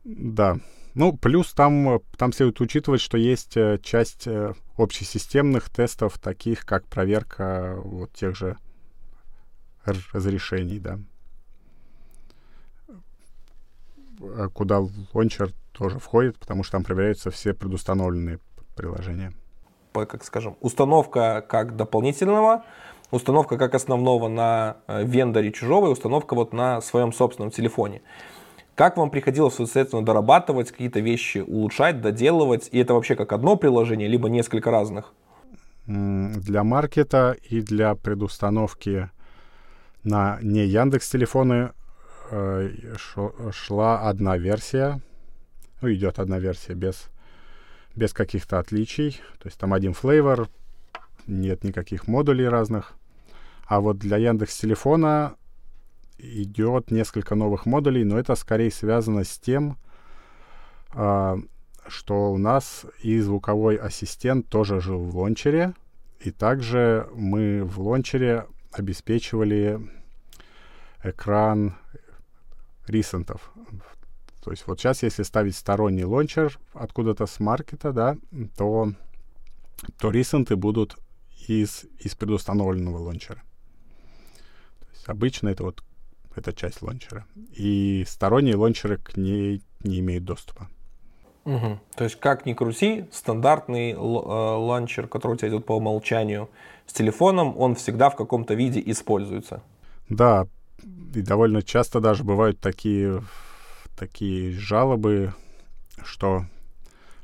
Да. 0.05 0.59
Ну, 0.95 1.17
плюс 1.17 1.53
там, 1.53 2.01
там 2.17 2.33
следует 2.33 2.61
учитывать, 2.61 3.01
что 3.01 3.17
есть 3.17 3.57
э, 3.57 3.79
часть 3.83 4.27
э, 4.27 4.55
общесистемных 4.77 5.71
тестов, 5.71 6.19
таких 6.19 6.67
как 6.67 6.85
проверка 6.87 7.77
вот 7.83 8.13
тех 8.13 8.35
же 8.37 8.57
разрешений, 9.85 10.81
да. 10.81 10.99
Э, 14.21 14.49
куда 14.53 14.81
лончер 15.13 15.53
тоже 15.73 15.99
входит, 15.99 16.39
потому 16.39 16.65
что 16.65 16.73
там 16.73 16.85
проверяются 16.85 17.31
все 17.31 17.55
предустановленные 17.55 18.41
приложения. 18.75 19.33
По, 19.93 20.07
как 20.07 20.25
скажем, 20.25 20.57
установка 20.61 21.45
как 21.49 21.77
дополнительного, 21.77 22.65
установка 23.11 23.57
как 23.59 23.75
основного 23.75 24.29
на 24.29 24.77
вендоре 24.89 25.53
чужого 25.53 25.89
и 25.89 25.91
установка 25.91 26.35
вот 26.35 26.53
на 26.53 26.81
своем 26.81 27.13
собственном 27.13 27.51
телефоне. 27.51 28.03
Как 28.75 28.97
вам 28.97 29.11
приходилось, 29.11 29.57
соответственно, 29.57 30.05
дорабатывать 30.05 30.71
какие-то 30.71 31.01
вещи, 31.01 31.39
улучшать, 31.39 32.01
доделывать? 32.01 32.69
И 32.73 32.79
это 32.79 32.95
вообще 32.95 33.15
как 33.15 33.33
одно 33.33 33.57
приложение, 33.57 34.09
либо 34.09 34.31
несколько 34.31 34.71
разных? 34.71 35.13
Для 35.87 36.65
маркета 36.65 37.37
и 37.43 37.61
для 37.61 37.95
предустановки 37.95 39.11
На 40.03 40.39
не 40.41 40.65
Яндекс 40.65 41.11
телефоны 41.11 41.73
э, 42.31 42.71
шла 43.53 44.09
одна 44.09 44.39
версия, 44.39 45.01
ну, 45.83 45.93
идет 45.93 46.19
одна 46.19 46.39
версия 46.39 46.75
без, 46.75 47.09
без 47.95 48.13
каких-то 48.15 48.59
отличий. 48.59 49.21
То 49.41 49.49
есть 49.49 49.59
там 49.59 49.75
один 49.75 49.93
флейвор, 49.93 50.49
нет 51.31 51.65
никаких 51.65 52.07
модулей 52.07 52.49
разных. 52.49 52.93
А 53.67 53.81
вот 53.81 53.99
для 53.99 54.17
Яндекс 54.17 54.59
телефона 54.59 55.37
идет 56.19 56.91
несколько 56.91 57.35
новых 57.35 57.67
модулей, 57.67 58.05
но 58.05 58.19
это 58.19 58.35
скорее 58.35 58.71
связано 58.71 59.25
с 59.25 59.39
тем, 59.39 59.79
э, 60.95 61.37
что 61.87 62.33
у 62.33 62.39
нас 62.39 62.85
и 63.03 63.19
звуковой 63.21 63.77
ассистент 63.77 64.49
тоже 64.49 64.81
жил 64.81 64.99
в 64.99 65.17
лончере, 65.17 65.75
и 66.21 66.31
также 66.31 67.09
мы 67.15 67.65
в 67.65 67.81
лончере 67.81 68.47
обеспечивали 68.73 69.81
экран 71.03 71.77
ресентов. 72.87 73.53
То 74.43 74.51
есть 74.51 74.67
вот 74.67 74.81
сейчас, 74.81 75.03
если 75.03 75.23
ставить 75.23 75.57
сторонний 75.57 76.05
лончер 76.05 76.59
откуда-то 76.73 77.27
с 77.27 77.41
маркета, 77.41 77.93
да, 77.93 78.17
то, 78.57 78.93
то 79.99 80.11
ресенты 80.11 80.57
будут 80.57 80.97
из, 81.49 81.85
из 81.99 82.15
предустановленного 82.15 82.99
лончера. 82.99 83.43
То 84.81 84.87
есть 84.93 85.09
обычно 85.09 85.49
это 85.49 85.65
вот 85.65 85.83
эта 86.37 86.53
часть 86.53 86.83
лончера. 86.83 87.27
И 87.53 88.05
сторонние 88.07 88.57
лончеры 88.57 88.99
к 88.99 89.17
ней 89.17 89.63
не 89.83 90.01
имеют 90.01 90.25
доступа. 90.25 90.69
Угу. 91.45 91.81
То 91.97 92.05
есть, 92.05 92.17
как 92.21 92.47
ни 92.47 92.53
крути, 92.53 93.07
стандартный 93.13 93.93
э, 93.93 93.97
ланчер, 93.97 95.09
который 95.09 95.33
у 95.33 95.37
тебя 95.37 95.49
идет 95.49 95.67
по 95.67 95.73
умолчанию 95.73 96.51
с 96.87 96.93
телефоном, 96.93 97.59
он 97.59 97.75
всегда 97.75 98.11
в 98.11 98.17
каком-то 98.17 98.55
виде 98.55 98.83
используется. 98.85 99.63
Да, 100.09 100.47
и 101.15 101.23
довольно 101.23 101.63
часто 101.63 102.01
даже 102.01 102.25
бывают 102.25 102.61
такие, 102.61 103.23
такие 103.97 104.53
жалобы, 104.53 105.35
что, 106.05 106.45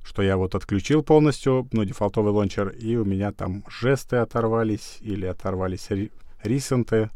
что 0.06 0.22
я 0.22 0.36
вот 0.36 0.54
отключил 0.54 1.02
полностью, 1.02 1.68
ну, 1.72 1.84
дефолтовый 1.84 2.32
лончер, 2.32 2.68
и 2.68 2.96
у 2.96 3.04
меня 3.04 3.32
там 3.32 3.64
жесты 3.68 4.16
оторвались 4.16 4.98
или 5.00 5.26
оторвались 5.26 5.88
ресенты. 6.42 7.10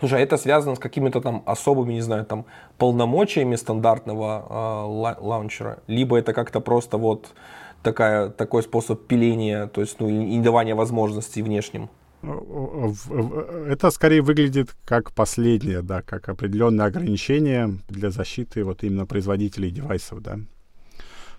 Слушай, 0.00 0.20
а 0.20 0.22
это 0.22 0.36
связано 0.36 0.74
с 0.74 0.78
какими-то 0.78 1.20
там 1.20 1.42
особыми, 1.46 1.94
не 1.94 2.00
знаю, 2.00 2.24
там 2.24 2.46
полномочиями 2.78 3.56
стандартного 3.56 4.46
э, 4.48 5.22
лаунчера, 5.22 5.78
либо 5.86 6.18
это 6.18 6.32
как-то 6.32 6.60
просто 6.60 6.96
вот 6.96 7.34
такая, 7.82 8.30
такой 8.30 8.62
способ 8.62 9.06
пиления, 9.06 9.66
то 9.66 9.80
есть 9.80 10.00
ну, 10.00 10.08
и 10.08 10.12
не 10.12 10.40
давания 10.40 10.74
возможностей 10.74 11.42
внешним? 11.42 11.88
Это 12.22 13.90
скорее 13.90 14.22
выглядит 14.22 14.74
как 14.84 15.12
последнее, 15.12 15.82
да, 15.82 16.02
как 16.02 16.28
определенное 16.28 16.86
ограничение 16.86 17.78
для 17.88 18.10
защиты 18.10 18.64
вот 18.64 18.82
именно 18.82 19.06
производителей 19.06 19.70
девайсов, 19.70 20.22
да. 20.22 20.38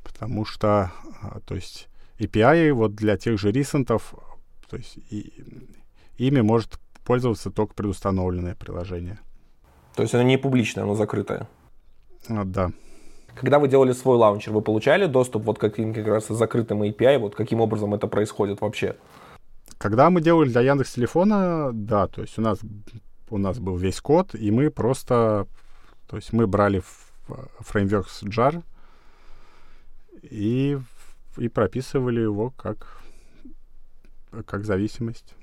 Потому 0.04 0.46
что, 0.46 0.92
а, 1.22 1.40
то 1.46 1.56
есть, 1.56 1.88
API 2.20 2.72
вот 2.74 2.96
для 2.96 3.18
тех 3.18 3.40
же 3.40 3.52
ресентов, 3.52 4.14
то 4.70 4.78
есть, 4.78 4.98
и, 5.10 5.34
ими 6.18 6.42
может 6.42 6.80
пользоваться 7.04 7.52
только 7.52 7.74
предустановленное 7.74 8.56
приложение. 8.56 9.20
То 9.96 10.04
есть 10.04 10.14
оно 10.14 10.24
не 10.24 10.38
публичное, 10.38 10.84
оно 10.84 10.96
закрытое? 10.96 11.48
А, 12.28 12.44
да. 12.44 12.72
Когда 13.36 13.60
вы 13.60 13.68
делали 13.68 13.94
свой 13.94 14.18
лаунчер, 14.18 14.52
вы 14.52 14.62
получали 14.62 15.06
доступ 15.06 15.44
вот 15.44 15.58
к 15.58 15.62
каким 15.62 15.94
как 15.94 16.08
раз 16.08 16.28
закрытым 16.28 16.82
API? 16.84 17.20
Вот 17.20 17.36
каким 17.36 17.62
образом 17.62 17.94
это 17.94 18.08
происходит 18.08 18.62
вообще? 18.62 18.96
Когда 19.78 20.10
мы 20.10 20.22
делали 20.22 20.50
для 20.50 20.62
Яндекс 20.62 20.94
Телефона, 20.94 21.70
да, 21.72 22.08
то 22.08 22.22
есть 22.22 22.38
у 22.40 22.42
нас 22.42 22.60
у 23.30 23.38
нас 23.38 23.60
был 23.60 23.78
весь 23.78 24.00
код, 24.02 24.36
и 24.36 24.52
мы 24.52 24.70
просто, 24.70 25.48
то 26.08 26.16
есть 26.16 26.34
мы 26.34 26.48
брали 26.48 26.82
фреймворк 27.60 28.08
jar 28.24 28.64
и 30.30 30.80
и 31.38 31.50
прописывали 31.50 32.22
его 32.22 32.50
как 32.52 33.02
как 34.46 34.66
зависимость 34.66 35.36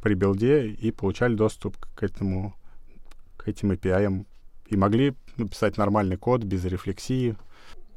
при 0.00 0.14
билде 0.14 0.68
и 0.68 0.90
получали 0.90 1.34
доступ 1.34 1.76
к 1.94 2.02
этому 2.02 2.54
к 3.36 3.48
этим 3.48 3.72
API 3.72 4.24
и 4.68 4.76
могли 4.76 5.14
написать 5.36 5.76
нормальный 5.76 6.16
код 6.16 6.44
без 6.44 6.64
рефлексии. 6.64 7.36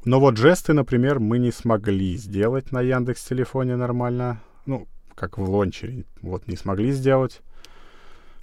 Но 0.04 0.20
вот 0.20 0.36
жесты, 0.36 0.72
например, 0.72 1.18
мы 1.18 1.38
не 1.38 1.52
смогли 1.52 2.16
сделать 2.16 2.72
на 2.72 2.80
Яндекс 2.80 3.24
телефоне 3.24 3.76
нормально. 3.76 4.40
Ну, 4.66 4.86
как 5.14 5.38
в 5.38 5.48
лончере. 5.48 6.04
Вот 6.20 6.46
не 6.46 6.56
смогли 6.56 6.92
сделать. 6.92 7.40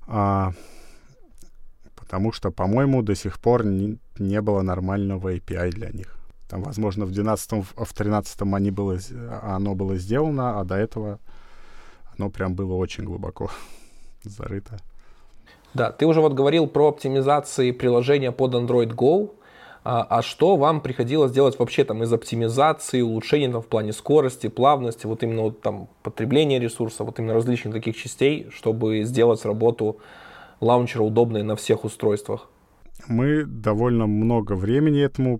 А, 0.07 0.53
потому 1.95 2.31
что, 2.31 2.51
по-моему, 2.51 3.01
до 3.03 3.15
сих 3.15 3.39
пор 3.39 3.65
не, 3.65 3.99
не 4.17 4.41
было 4.41 4.61
нормального 4.61 5.35
API 5.35 5.69
для 5.71 5.89
них. 5.89 6.20
Там, 6.51 6.63
возможно, 6.63 7.05
в 7.05 7.11
12 7.11 7.65
в 7.77 7.93
13 7.93 8.41
они 8.41 8.71
было, 8.71 8.97
оно 9.41 9.73
было 9.73 9.95
сделано, 9.95 10.59
а 10.59 10.65
до 10.65 10.75
этого 10.75 11.17
оно 12.17 12.29
прям 12.29 12.55
было 12.55 12.73
очень 12.73 13.05
глубоко 13.05 13.49
зарыто. 14.23 14.77
Да, 15.73 15.93
ты 15.93 16.05
уже 16.05 16.19
вот 16.19 16.33
говорил 16.33 16.67
про 16.67 16.89
оптимизации 16.89 17.71
приложения 17.71 18.33
под 18.33 18.53
Android 18.53 18.93
Go. 18.93 19.31
А, 19.85 20.03
а 20.03 20.21
что 20.21 20.57
вам 20.57 20.81
приходилось 20.81 21.31
делать 21.31 21.57
вообще 21.57 21.85
там 21.85 22.03
из 22.03 22.11
оптимизации, 22.11 22.99
улучшений 22.99 23.49
там, 23.49 23.61
в 23.61 23.67
плане 23.67 23.93
скорости, 23.93 24.47
плавности, 24.47 25.05
вот 25.05 25.23
именно 25.23 25.43
вот, 25.43 25.61
там 25.61 25.87
потребления 26.03 26.59
ресурсов, 26.59 27.07
вот 27.07 27.17
именно 27.17 27.33
различных 27.33 27.73
таких 27.73 27.95
частей, 27.95 28.49
чтобы 28.51 29.03
сделать 29.03 29.45
работу 29.45 29.99
лаунчера 30.59 31.01
удобной 31.01 31.43
на 31.43 31.55
всех 31.55 31.85
устройствах? 31.85 32.49
Мы 33.07 33.45
довольно 33.45 34.05
много 34.05 34.51
времени 34.51 35.01
этому 35.01 35.39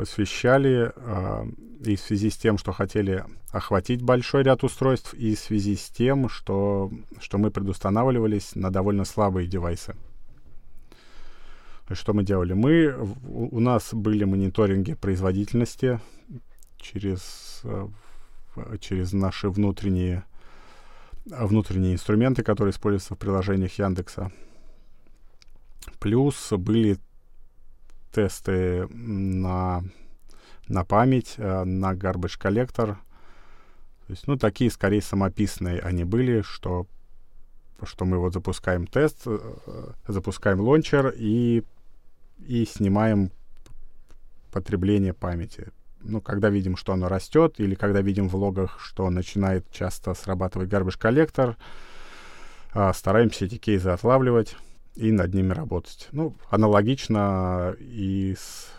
посвящали 0.00 0.92
э, 0.96 1.44
и 1.84 1.94
в 1.94 2.00
связи 2.00 2.30
с 2.30 2.38
тем, 2.38 2.56
что 2.56 2.72
хотели 2.72 3.22
охватить 3.52 4.00
большой 4.00 4.44
ряд 4.44 4.64
устройств, 4.64 5.12
и 5.12 5.34
в 5.34 5.38
связи 5.38 5.76
с 5.76 5.90
тем, 5.90 6.30
что, 6.30 6.90
что 7.20 7.36
мы 7.36 7.50
предустанавливались 7.50 8.54
на 8.54 8.70
довольно 8.70 9.04
слабые 9.04 9.46
девайсы. 9.46 9.94
Что 11.92 12.14
мы 12.14 12.24
делали? 12.24 12.54
Мы, 12.54 12.96
у, 13.28 13.54
у 13.54 13.60
нас 13.60 13.92
были 13.92 14.24
мониторинги 14.24 14.94
производительности 14.94 16.00
через, 16.78 17.60
э, 17.64 17.88
через 18.80 19.12
наши 19.12 19.50
внутренние, 19.50 20.24
внутренние 21.26 21.92
инструменты, 21.92 22.42
которые 22.42 22.72
используются 22.72 23.16
в 23.16 23.18
приложениях 23.18 23.78
Яндекса. 23.78 24.32
Плюс 25.98 26.52
были 26.52 26.96
тесты 28.12 28.86
на, 28.88 29.82
на 30.68 30.84
память, 30.84 31.34
э, 31.36 31.64
на 31.64 31.94
garbage 31.94 32.38
коллектор. 32.38 32.98
То 34.06 34.12
есть, 34.12 34.26
ну, 34.26 34.36
такие 34.36 34.70
скорее 34.70 35.02
самописные 35.02 35.80
они 35.80 36.04
были, 36.04 36.42
что, 36.42 36.86
что 37.82 38.04
мы 38.04 38.18
вот 38.18 38.34
запускаем 38.34 38.86
тест, 38.86 39.22
э, 39.26 39.38
запускаем 40.08 40.60
лончер 40.60 41.14
и, 41.16 41.64
и 42.38 42.64
снимаем 42.64 43.30
потребление 44.50 45.14
памяти. 45.14 45.68
Ну, 46.02 46.20
когда 46.20 46.48
видим, 46.48 46.76
что 46.76 46.92
оно 46.92 47.08
растет, 47.08 47.54
или 47.58 47.74
когда 47.74 48.00
видим 48.00 48.28
в 48.28 48.34
логах, 48.34 48.80
что 48.80 49.08
начинает 49.10 49.70
часто 49.70 50.14
срабатывать 50.14 50.70
garbage 50.70 50.98
коллектор, 50.98 51.56
э, 52.74 52.92
стараемся 52.94 53.44
эти 53.44 53.58
кейсы 53.58 53.88
отлавливать 53.88 54.56
и 54.94 55.12
над 55.12 55.34
ними 55.34 55.52
работать. 55.52 56.08
Ну, 56.12 56.34
аналогично 56.50 57.74
и 57.78 58.34
с, 58.38 58.70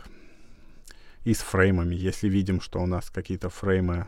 и 1.23 1.33
с 1.33 1.39
фреймами. 1.39 1.95
Если 1.95 2.29
видим, 2.29 2.61
что 2.61 2.79
у 2.79 2.85
нас 2.85 3.09
какие-то 3.09 3.49
фреймы 3.49 4.07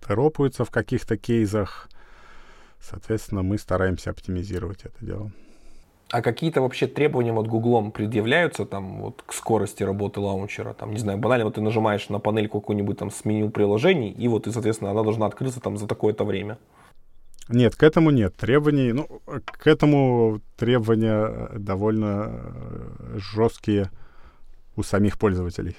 торопаются 0.00 0.64
в 0.64 0.70
каких-то 0.70 1.16
кейсах, 1.16 1.88
соответственно, 2.80 3.42
мы 3.42 3.58
стараемся 3.58 4.10
оптимизировать 4.10 4.84
это 4.84 5.04
дело. 5.04 5.32
А 6.10 6.20
какие-то 6.20 6.60
вообще 6.60 6.86
требования 6.86 7.32
вот 7.32 7.46
Гуглом 7.46 7.90
предъявляются 7.90 8.66
там 8.66 9.00
вот 9.00 9.22
к 9.24 9.32
скорости 9.32 9.82
работы 9.82 10.20
лаунчера? 10.20 10.74
Там, 10.74 10.92
не 10.92 10.98
знаю, 10.98 11.18
банально 11.18 11.46
вот 11.46 11.54
ты 11.54 11.62
нажимаешь 11.62 12.10
на 12.10 12.18
панельку 12.18 12.60
какую-нибудь 12.60 12.98
там 12.98 13.10
с 13.10 13.24
меню 13.24 13.48
приложений, 13.48 14.10
и 14.10 14.28
вот, 14.28 14.46
и, 14.46 14.52
соответственно, 14.52 14.90
она 14.90 15.04
должна 15.04 15.24
открыться 15.24 15.60
там 15.60 15.78
за 15.78 15.86
такое-то 15.86 16.24
время. 16.24 16.58
Нет, 17.52 17.76
к 17.76 17.82
этому 17.82 18.10
нет 18.10 18.34
требований. 18.36 18.92
Ну, 18.92 19.06
к 19.44 19.66
этому 19.66 20.40
требования 20.56 21.50
довольно 21.56 22.30
э, 22.30 23.18
жесткие 23.18 23.90
у 24.76 24.82
самих 24.82 25.18
пользователей. 25.18 25.76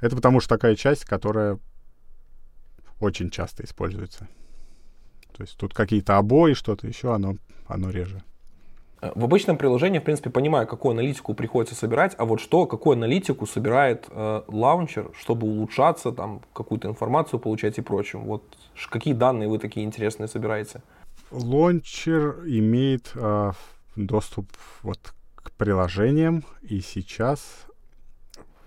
Это 0.00 0.16
потому 0.16 0.40
что 0.40 0.48
такая 0.56 0.76
часть, 0.76 1.04
которая 1.04 1.58
очень 3.00 3.30
часто 3.30 3.64
используется. 3.64 4.28
То 5.36 5.42
есть 5.42 5.56
тут 5.56 5.74
какие-то 5.74 6.16
обои, 6.16 6.54
что-то 6.54 6.86
еще, 6.86 7.14
оно, 7.14 7.36
оно 7.66 7.90
реже. 7.90 8.22
В 9.02 9.24
обычном 9.24 9.56
приложении, 9.56 9.98
в 9.98 10.02
принципе, 10.02 10.28
понимаю, 10.28 10.66
какую 10.66 10.92
аналитику 10.92 11.32
приходится 11.32 11.74
собирать, 11.74 12.14
а 12.18 12.26
вот 12.26 12.38
что, 12.38 12.66
какую 12.66 12.96
аналитику 12.96 13.46
собирает 13.46 14.06
э, 14.10 14.42
лаунчер, 14.46 15.10
чтобы 15.18 15.46
улучшаться, 15.46 16.12
там, 16.12 16.42
какую-то 16.52 16.88
информацию 16.88 17.40
получать 17.40 17.78
и 17.78 17.80
прочим. 17.80 18.24
Вот 18.24 18.42
какие 18.90 19.14
данные 19.14 19.48
вы 19.48 19.58
такие 19.58 19.86
интересные 19.86 20.28
собираете? 20.28 20.82
Лончер 21.30 22.42
имеет 22.46 23.12
э, 23.14 23.52
доступ 23.96 24.48
вот 24.82 25.14
к 25.36 25.52
приложениям, 25.52 26.44
и 26.62 26.80
сейчас 26.80 27.66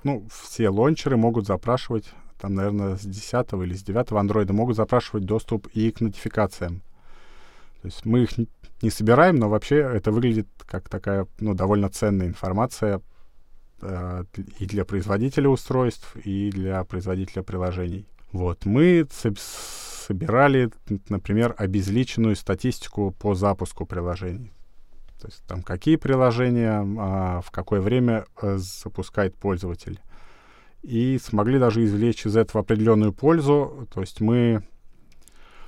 ну, 0.03 0.25
все 0.29 0.69
лончеры 0.69 1.17
могут 1.17 1.47
запрашивать, 1.47 2.05
там, 2.39 2.55
наверное, 2.55 2.97
с 2.97 3.01
10 3.01 3.53
или 3.53 3.73
с 3.73 3.83
9 3.83 4.11
андроида 4.11 4.53
могут 4.53 4.75
запрашивать 4.75 5.25
доступ 5.25 5.67
и 5.73 5.91
к 5.91 6.01
нотификациям. 6.01 6.81
То 7.81 7.87
есть 7.87 8.05
мы 8.05 8.23
их 8.23 8.31
не 8.81 8.89
собираем, 8.89 9.37
но 9.37 9.49
вообще 9.49 9.77
это 9.77 10.11
выглядит 10.11 10.47
как 10.65 10.89
такая, 10.89 11.27
ну, 11.39 11.53
довольно 11.53 11.89
ценная 11.89 12.27
информация 12.27 13.01
э, 13.81 14.23
и 14.59 14.65
для 14.65 14.85
производителя 14.85 15.49
устройств, 15.49 16.15
и 16.15 16.49
для 16.51 16.83
производителя 16.83 17.43
приложений. 17.43 18.05
Вот, 18.31 18.65
мы 18.65 19.05
собирали, 20.03 20.71
например, 21.09 21.55
обезличенную 21.57 22.35
статистику 22.35 23.11
по 23.11 23.35
запуску 23.35 23.85
приложений. 23.85 24.51
То 25.19 25.27
есть 25.27 25.43
там 25.47 25.63
какие 25.63 25.95
приложения, 25.95 26.85
а, 26.99 27.41
в 27.41 27.51
какое 27.51 27.79
время 27.79 28.25
а, 28.35 28.57
запускает 28.57 29.35
пользователь. 29.35 29.99
И 30.81 31.17
смогли 31.17 31.59
даже 31.59 31.85
извлечь 31.85 32.25
из 32.25 32.35
этого 32.35 32.61
определенную 32.61 33.13
пользу. 33.13 33.87
То 33.93 34.01
есть 34.01 34.19
мы... 34.19 34.63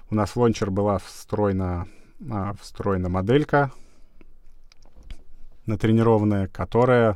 У 0.10 0.16
нас 0.16 0.36
лончер 0.36 0.70
была 0.72 0.98
встроена, 0.98 1.88
а, 2.30 2.54
встроена 2.62 3.10
моделька 3.10 3.72
натренированная, 5.66 6.48
которая, 6.48 7.16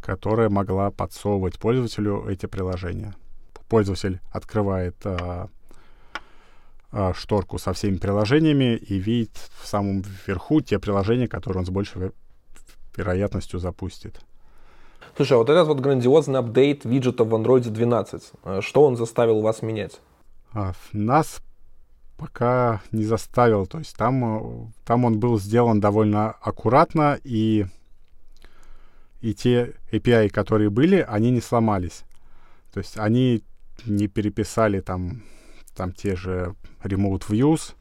которая 0.00 0.48
могла 0.48 0.90
подсовывать 0.90 1.58
пользователю 1.58 2.26
эти 2.28 2.46
приложения. 2.46 3.14
Пользователь 3.68 4.20
открывает 4.32 4.96
а, 5.04 5.48
шторку 7.14 7.58
со 7.58 7.72
всеми 7.72 7.96
приложениями 7.96 8.76
и 8.76 8.98
видит 8.98 9.30
в 9.60 9.66
самом 9.66 10.02
верху 10.26 10.60
те 10.60 10.78
приложения, 10.78 11.28
которые 11.28 11.60
он 11.60 11.66
с 11.66 11.70
большей 11.70 12.10
вероятностью 12.96 13.60
запустит. 13.60 14.20
Слушай, 15.16 15.34
а 15.34 15.36
вот 15.38 15.50
этот 15.50 15.68
вот 15.68 15.80
грандиозный 15.80 16.38
апдейт 16.38 16.84
виджетов 16.84 17.28
в 17.28 17.34
Android 17.34 17.68
12, 17.68 18.32
э, 18.44 18.60
что 18.62 18.84
он 18.84 18.96
заставил 18.96 19.40
вас 19.40 19.62
менять? 19.62 20.00
А, 20.52 20.72
нас 20.92 21.42
пока 22.16 22.82
не 22.92 23.04
заставил. 23.04 23.66
То 23.66 23.78
есть 23.78 23.96
там, 23.96 24.24
э, 24.24 24.66
там 24.84 25.04
он 25.04 25.18
был 25.18 25.38
сделан 25.38 25.80
довольно 25.80 26.30
аккуратно, 26.30 27.18
и, 27.24 27.66
и 29.20 29.34
те 29.34 29.74
API, 29.92 30.28
которые 30.28 30.70
были, 30.70 31.04
они 31.06 31.30
не 31.30 31.40
сломались. 31.40 32.02
То 32.72 32.78
есть 32.78 32.98
они 32.98 33.42
не 33.86 34.06
переписали 34.06 34.80
там, 34.80 35.22
там 35.74 35.92
те 35.92 36.16
же 36.16 36.54
Remote 36.82 37.24
Views, 37.28 37.74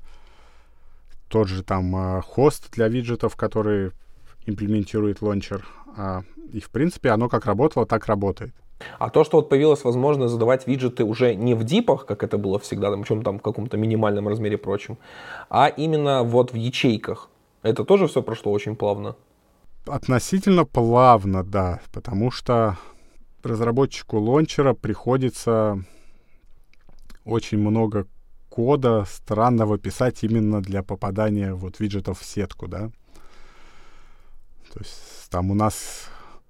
тот 1.27 1.47
же 1.47 1.63
там 1.63 1.95
э, 1.95 2.21
хост 2.21 2.71
для 2.71 2.87
виджетов, 2.87 3.35
который 3.35 3.91
имплементирует 4.45 5.21
лончер. 5.21 5.65
А, 5.95 6.23
и, 6.51 6.59
в 6.59 6.69
принципе, 6.69 7.09
оно 7.09 7.29
как 7.29 7.45
работало, 7.45 7.85
так 7.85 8.07
работает. 8.07 8.53
А 8.97 9.09
то, 9.09 9.23
что 9.23 9.37
вот 9.37 9.49
появилась 9.49 9.83
возможность 9.83 10.31
задавать 10.31 10.67
виджеты 10.67 11.03
уже 11.03 11.35
не 11.35 11.53
в 11.53 11.63
дипах, 11.63 12.05
как 12.05 12.23
это 12.23 12.37
было 12.37 12.59
всегда, 12.59 12.89
там, 12.89 13.03
чем 13.03 13.23
там 13.23 13.39
в 13.39 13.41
каком-то 13.41 13.77
минимальном 13.77 14.27
размере 14.27 14.57
прочим, 14.57 14.97
а 15.49 15.67
именно 15.67 16.23
вот 16.23 16.53
в 16.53 16.55
ячейках. 16.55 17.29
Это 17.61 17.83
тоже 17.83 18.07
все 18.07 18.23
прошло 18.23 18.51
очень 18.51 18.75
плавно? 18.75 19.15
Относительно 19.85 20.65
плавно, 20.65 21.43
да, 21.43 21.81
потому 21.91 22.31
что 22.31 22.77
разработчику 23.43 24.17
лончера 24.17 24.73
приходится 24.73 25.83
очень 27.29 27.59
много 27.59 28.07
кода 28.49 29.05
странного 29.07 29.77
писать 29.77 30.23
именно 30.23 30.61
для 30.61 30.83
попадания 30.83 31.53
вот 31.53 31.79
виджетов 31.79 32.19
в 32.19 32.25
сетку, 32.25 32.67
да. 32.67 32.91
То 34.73 34.79
есть 34.79 35.29
там 35.29 35.51
у 35.51 35.53
нас 35.53 36.09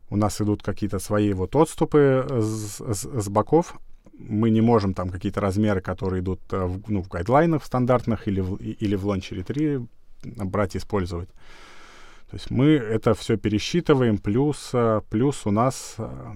у 0.09 0.17
нас 0.17 0.41
идут 0.41 0.63
какие-то 0.63 0.99
свои 0.99 1.33
вот 1.33 1.55
отступы 1.55 2.25
с, 2.29 2.79
с, 2.79 3.05
с 3.05 3.29
боков. 3.29 3.75
Мы 4.17 4.49
не 4.49 4.61
можем 4.61 4.93
там 4.93 5.09
какие-то 5.09 5.39
размеры, 5.39 5.81
которые 5.81 6.21
идут 6.21 6.41
э, 6.51 6.65
в, 6.65 6.89
ну, 6.89 7.03
в 7.03 7.07
гайдлайнах 7.07 7.63
стандартных 7.63 8.27
или 8.27 8.41
в, 8.41 8.55
или 8.55 8.95
в 8.95 9.05
лончере 9.05 9.43
3 9.43 9.79
брать 10.23 10.75
и 10.75 10.77
использовать. 10.79 11.29
То 12.29 12.35
есть 12.35 12.51
мы 12.51 12.67
это 12.69 13.13
все 13.13 13.37
пересчитываем, 13.37 14.17
плюс, 14.17 14.71
э, 14.73 15.01
плюс 15.09 15.45
у 15.45 15.51
нас, 15.51 15.95
э, 15.97 16.31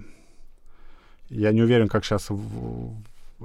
я 1.30 1.52
не 1.52 1.62
уверен, 1.62 1.88
как 1.88 2.06
сейчас 2.06 2.30
в, 2.30 2.96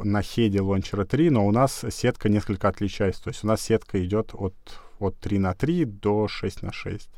на 0.05 0.23
хеде 0.23 0.61
лончера 0.61 1.05
3, 1.05 1.31
но 1.31 1.47
у 1.47 1.51
нас 1.51 1.85
сетка 1.91 2.29
несколько 2.29 2.69
отличается. 2.69 3.25
То 3.25 3.31
есть 3.31 3.45
у 3.45 3.47
нас 3.47 3.61
сетка 3.61 4.03
идет 4.05 4.31
от, 4.35 4.55
от 4.99 5.17
3 5.19 5.39
на 5.39 5.55
3 5.55 5.85
до 5.85 6.29
6 6.29 6.63
на 6.63 6.73
6. 6.73 7.09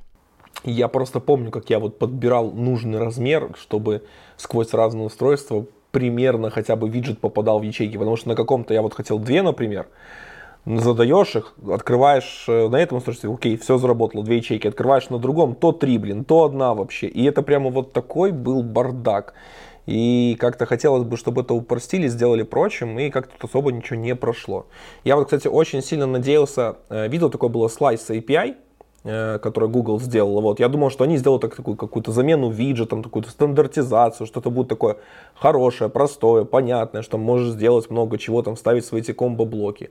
Я 0.64 0.88
просто 0.88 1.20
помню, 1.20 1.50
как 1.50 1.70
я 1.70 1.78
вот 1.78 1.98
подбирал 1.98 2.50
нужный 2.50 2.98
размер, 2.98 3.54
чтобы 3.58 4.04
сквозь 4.36 4.72
разные 4.74 5.06
устройства 5.06 5.66
примерно 5.90 6.50
хотя 6.50 6.76
бы 6.76 6.88
виджет 6.88 7.18
попадал 7.18 7.60
в 7.60 7.62
ячейки. 7.62 7.96
Потому 7.96 8.16
что 8.16 8.28
на 8.28 8.36
каком-то 8.36 8.74
я 8.74 8.82
вот 8.82 8.94
хотел 8.94 9.18
две, 9.18 9.42
например, 9.42 9.88
задаешь 10.66 11.36
их, 11.36 11.54
открываешь 11.68 12.44
э, 12.48 12.68
на 12.68 12.76
этом 12.76 12.98
устройстве, 12.98 13.32
окей, 13.32 13.56
все 13.56 13.78
заработало, 13.78 14.22
две 14.22 14.36
ячейки, 14.36 14.66
открываешь 14.66 15.08
на 15.08 15.18
другом, 15.18 15.54
то 15.54 15.72
три, 15.72 15.98
блин, 15.98 16.24
то 16.24 16.44
одна 16.44 16.74
вообще. 16.74 17.06
И 17.06 17.24
это 17.24 17.42
прямо 17.42 17.70
вот 17.70 17.92
такой 17.92 18.32
был 18.32 18.62
бардак. 18.62 19.34
И 19.90 20.36
как-то 20.38 20.66
хотелось 20.66 21.02
бы, 21.02 21.16
чтобы 21.16 21.40
это 21.40 21.52
упростили, 21.52 22.06
сделали 22.06 22.44
прочим, 22.44 22.96
и 23.00 23.10
как-то 23.10 23.48
особо 23.48 23.72
ничего 23.72 23.98
не 23.98 24.14
прошло. 24.14 24.66
Я 25.02 25.16
вот, 25.16 25.24
кстати, 25.24 25.48
очень 25.48 25.82
сильно 25.82 26.06
надеялся, 26.06 26.76
э, 26.90 27.08
видел 27.08 27.28
такое 27.28 27.50
было 27.50 27.66
слайс 27.66 28.08
API, 28.08 28.54
э, 29.02 29.40
который 29.40 29.68
Google 29.68 29.98
сделал. 29.98 30.40
Вот. 30.42 30.60
Я 30.60 30.68
думал, 30.68 30.90
что 30.90 31.02
они 31.02 31.16
сделают 31.16 31.42
так, 31.42 31.56
такую 31.56 31.76
какую-то 31.76 32.12
замену 32.12 32.50
виджетом, 32.50 33.02
какую-то 33.02 33.30
стандартизацию, 33.30 34.28
что-то 34.28 34.48
будет 34.50 34.68
такое 34.68 34.98
хорошее, 35.34 35.90
простое, 35.90 36.44
понятное, 36.44 37.02
что 37.02 37.18
можешь 37.18 37.54
сделать 37.54 37.90
много 37.90 38.16
чего, 38.16 38.42
там, 38.42 38.54
вставить 38.54 38.84
свои 38.84 39.00
эти 39.00 39.10
комбо-блоки. 39.10 39.90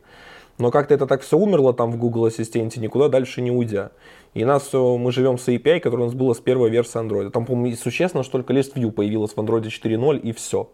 Но 0.60 0.72
как-то 0.72 0.94
это 0.94 1.08
так 1.08 1.22
все 1.22 1.38
умерло 1.38 1.74
там 1.74 1.92
в 1.92 1.98
Google 1.98 2.26
Ассистенте, 2.26 2.82
никуда 2.82 3.08
дальше 3.08 3.42
не 3.42 3.50
уйдя. 3.50 3.92
И 4.34 4.44
нас 4.44 4.72
мы 4.74 5.12
живем 5.14 5.38
с 5.38 5.48
API, 5.48 5.80
которая 5.80 6.08
у 6.08 6.10
нас 6.10 6.16
была 6.16 6.36
с 6.36 6.40
первой 6.40 6.70
версии 6.70 7.00
Android. 7.00 7.32
Там, 7.32 7.46
по-моему, 7.46 7.76
существенно, 7.78 8.24
что 8.24 8.34
только 8.34 8.54
List 8.54 8.74
View 8.76 8.92
появилась 8.92 9.32
в 9.32 9.38
Android 9.38 9.64
4.0 9.64 10.20
и 10.20 10.34
все. 10.34 10.70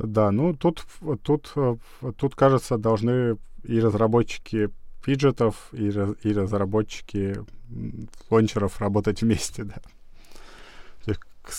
Да, 0.00 0.32
ну 0.32 0.54
тут, 0.54 0.84
тут, 1.22 1.54
тут, 2.16 2.34
кажется, 2.34 2.78
должны 2.78 3.36
и 3.62 3.80
разработчики 3.80 4.70
виджетов, 5.06 5.68
и, 5.72 5.86
и 5.86 6.32
разработчики 6.32 7.36
лончеров 8.30 8.80
работать 8.80 9.22
вместе, 9.22 9.62
да. 9.62 9.76
К, 11.42 11.50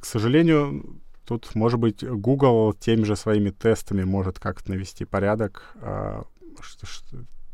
к 0.00 0.04
сожалению, 0.04 0.84
тут, 1.24 1.54
может 1.54 1.80
быть, 1.80 2.04
Google 2.04 2.74
теми 2.74 3.04
же 3.04 3.16
своими 3.16 3.50
тестами 3.50 4.04
может 4.04 4.38
как-то 4.38 4.70
навести 4.70 5.04
порядок, 5.04 5.74
а, 5.80 6.24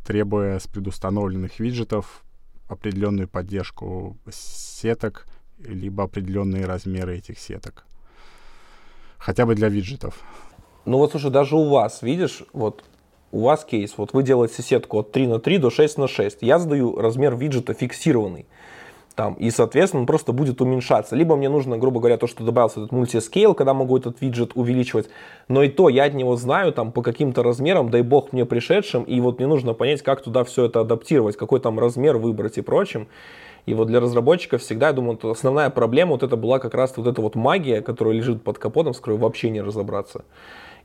требуя 0.04 0.58
с 0.58 0.66
предустановленных 0.66 1.60
виджетов 1.60 2.24
определенную 2.68 3.28
поддержку 3.28 4.16
сеток, 4.30 5.26
либо 5.58 6.04
определенные 6.04 6.64
размеры 6.66 7.16
этих 7.18 7.38
сеток. 7.38 7.86
Хотя 9.18 9.46
бы 9.46 9.54
для 9.54 9.68
виджетов. 9.68 10.20
Ну 10.84 10.98
вот 10.98 11.12
слушай, 11.12 11.30
даже 11.30 11.56
у 11.56 11.68
вас, 11.68 12.02
видишь, 12.02 12.42
вот 12.52 12.84
у 13.32 13.40
вас 13.40 13.64
кейс, 13.64 13.94
вот 13.96 14.12
вы 14.12 14.22
делаете 14.22 14.62
сетку 14.62 14.98
от 14.98 15.12
3 15.12 15.26
на 15.26 15.38
3 15.40 15.58
до 15.58 15.70
6 15.70 15.98
на 15.98 16.08
6. 16.08 16.38
Я 16.42 16.58
задаю 16.58 16.96
размер 16.96 17.36
виджета 17.36 17.74
фиксированный. 17.74 18.46
Там, 19.14 19.34
и, 19.34 19.50
соответственно, 19.50 20.00
он 20.00 20.06
просто 20.06 20.32
будет 20.32 20.60
уменьшаться. 20.60 21.14
Либо 21.14 21.36
мне 21.36 21.48
нужно, 21.48 21.78
грубо 21.78 22.00
говоря, 22.00 22.16
то, 22.16 22.26
что 22.26 22.42
добавился 22.42 22.80
этот 22.80 22.92
мультискейл, 22.92 23.54
когда 23.54 23.72
могу 23.72 23.96
этот 23.96 24.20
виджет 24.20 24.52
увеличивать. 24.56 25.08
Но 25.46 25.62
и 25.62 25.68
то 25.68 25.88
я 25.88 26.04
от 26.04 26.14
него 26.14 26.34
знаю 26.36 26.72
там 26.72 26.90
по 26.90 27.00
каким-то 27.00 27.44
размерам, 27.44 27.90
дай 27.90 28.02
бог 28.02 28.32
мне 28.32 28.44
пришедшим, 28.44 29.04
и 29.04 29.20
вот 29.20 29.38
мне 29.38 29.46
нужно 29.46 29.72
понять, 29.72 30.02
как 30.02 30.22
туда 30.22 30.42
все 30.42 30.64
это 30.64 30.80
адаптировать, 30.80 31.36
какой 31.36 31.60
там 31.60 31.78
размер 31.78 32.16
выбрать 32.16 32.58
и 32.58 32.60
прочим. 32.60 33.06
И 33.66 33.74
вот 33.74 33.86
для 33.86 34.00
разработчиков 34.00 34.60
всегда, 34.60 34.88
я 34.88 34.92
думаю, 34.92 35.18
основная 35.30 35.70
проблема 35.70 36.12
вот 36.12 36.22
это 36.22 36.36
была 36.36 36.58
как 36.58 36.74
раз 36.74 36.94
вот 36.96 37.06
эта 37.06 37.22
вот 37.22 37.36
магия, 37.36 37.82
которая 37.82 38.14
лежит 38.14 38.42
под 38.42 38.58
капотом, 38.58 38.94
с 38.94 38.98
которой 38.98 39.18
вообще 39.18 39.48
не 39.48 39.62
разобраться. 39.62 40.24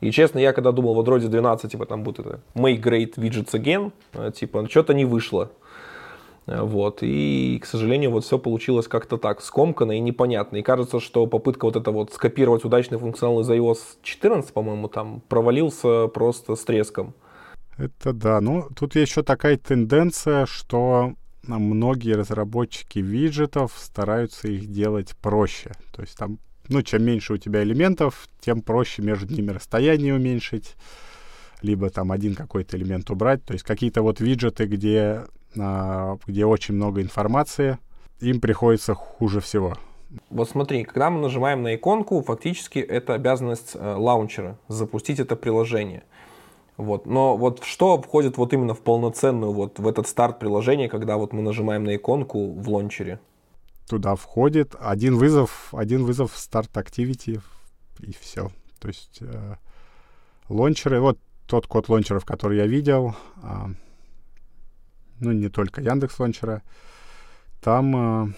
И 0.01 0.11
честно, 0.11 0.39
я 0.39 0.53
когда 0.53 0.71
думал 0.71 0.93
в 0.93 0.99
Android 0.99 1.27
12, 1.27 1.71
типа 1.71 1.85
там 1.85 2.03
будет 2.03 2.19
это 2.19 2.39
make 2.55 2.81
great 2.81 3.15
widgets 3.15 3.51
again, 3.51 3.91
э, 4.13 4.31
типа 4.33 4.67
что-то 4.69 4.93
не 4.93 5.03
вышло. 5.03 5.49
Вот. 6.49 6.99
И, 7.01 7.59
к 7.61 7.65
сожалению, 7.65 8.11
вот 8.11 8.25
все 8.25 8.39
получилось 8.39 8.87
как-то 8.87 9.17
так, 9.17 9.41
скомканно 9.41 9.91
и 9.91 9.99
непонятно. 9.99 10.57
И 10.57 10.63
кажется, 10.63 10.99
что 10.99 11.27
попытка 11.27 11.65
вот 11.65 11.75
это 11.75 11.91
вот 11.91 12.11
скопировать 12.13 12.65
удачный 12.65 12.97
функционал 12.97 13.41
из 13.41 13.49
iOS 13.49 13.79
14, 14.01 14.51
по-моему, 14.51 14.87
там 14.87 15.21
провалился 15.27 16.07
просто 16.07 16.55
с 16.55 16.63
треском. 16.63 17.13
Это 17.77 18.13
да. 18.13 18.41
Ну, 18.41 18.67
тут 18.75 18.95
еще 18.95 19.21
такая 19.23 19.57
тенденция, 19.57 20.45
что 20.45 21.13
многие 21.43 22.13
разработчики 22.13 22.99
виджетов 22.99 23.73
стараются 23.77 24.47
их 24.47 24.67
делать 24.67 25.15
проще. 25.21 25.71
То 25.93 26.01
есть 26.01 26.17
там, 26.17 26.39
ну, 26.67 26.81
чем 26.81 27.03
меньше 27.03 27.33
у 27.33 27.37
тебя 27.37 27.63
элементов, 27.63 28.27
тем 28.41 28.61
проще 28.61 29.01
между 29.01 29.33
ними 29.33 29.51
расстояние 29.51 30.15
уменьшить, 30.15 30.75
либо 31.61 31.89
там 31.89 32.11
один 32.11 32.35
какой-то 32.35 32.75
элемент 32.75 33.09
убрать. 33.11 33.45
То 33.45 33.53
есть 33.53 33.63
какие-то 33.63 34.01
вот 34.01 34.19
виджеты, 34.19 34.65
где 34.65 35.25
где 35.55 36.45
очень 36.45 36.75
много 36.75 37.01
информации, 37.01 37.77
им 38.19 38.39
приходится 38.39 38.93
хуже 38.93 39.39
всего. 39.39 39.75
Вот 40.29 40.49
смотри, 40.49 40.83
когда 40.83 41.09
мы 41.09 41.21
нажимаем 41.21 41.61
на 41.61 41.75
иконку, 41.75 42.21
фактически 42.21 42.79
это 42.79 43.13
обязанность 43.13 43.71
э, 43.75 43.95
лаунчера 43.95 44.57
запустить 44.67 45.19
это 45.19 45.35
приложение. 45.35 46.03
Вот. 46.77 47.05
Но 47.05 47.37
вот 47.37 47.63
что 47.63 48.01
входит 48.01 48.37
вот 48.37 48.53
именно 48.53 48.73
в 48.73 48.79
полноценную, 48.81 49.51
вот 49.51 49.79
в 49.79 49.87
этот 49.87 50.07
старт 50.07 50.39
приложения, 50.39 50.89
когда 50.89 51.17
вот 51.17 51.33
мы 51.33 51.41
нажимаем 51.41 51.83
на 51.83 51.95
иконку 51.95 52.53
в 52.53 52.69
лончере? 52.69 53.19
Туда 53.87 54.15
входит 54.15 54.75
один 54.79 55.15
вызов, 55.15 55.73
один 55.73 56.05
вызов 56.05 56.35
старт 56.35 56.69
activity 56.75 57.41
и 57.99 58.13
все. 58.19 58.49
То 58.79 58.87
есть 58.87 59.19
э, 59.21 59.55
лончеры, 60.47 61.01
вот 61.01 61.19
тот 61.45 61.67
код 61.67 61.89
лончеров, 61.89 62.25
который 62.25 62.57
я 62.57 62.65
видел, 62.65 63.13
э, 63.43 63.47
ну 65.19 65.31
не 65.31 65.49
только 65.49 65.81
Яндекс 65.81 66.19
лончера, 66.19 66.61
там 67.61 68.29
э, 68.29 68.33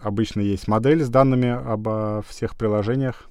обычно 0.00 0.40
есть 0.40 0.68
модель 0.68 1.02
с 1.02 1.08
данными 1.08 1.48
обо 1.48 2.24
всех 2.28 2.56
приложениях. 2.56 3.28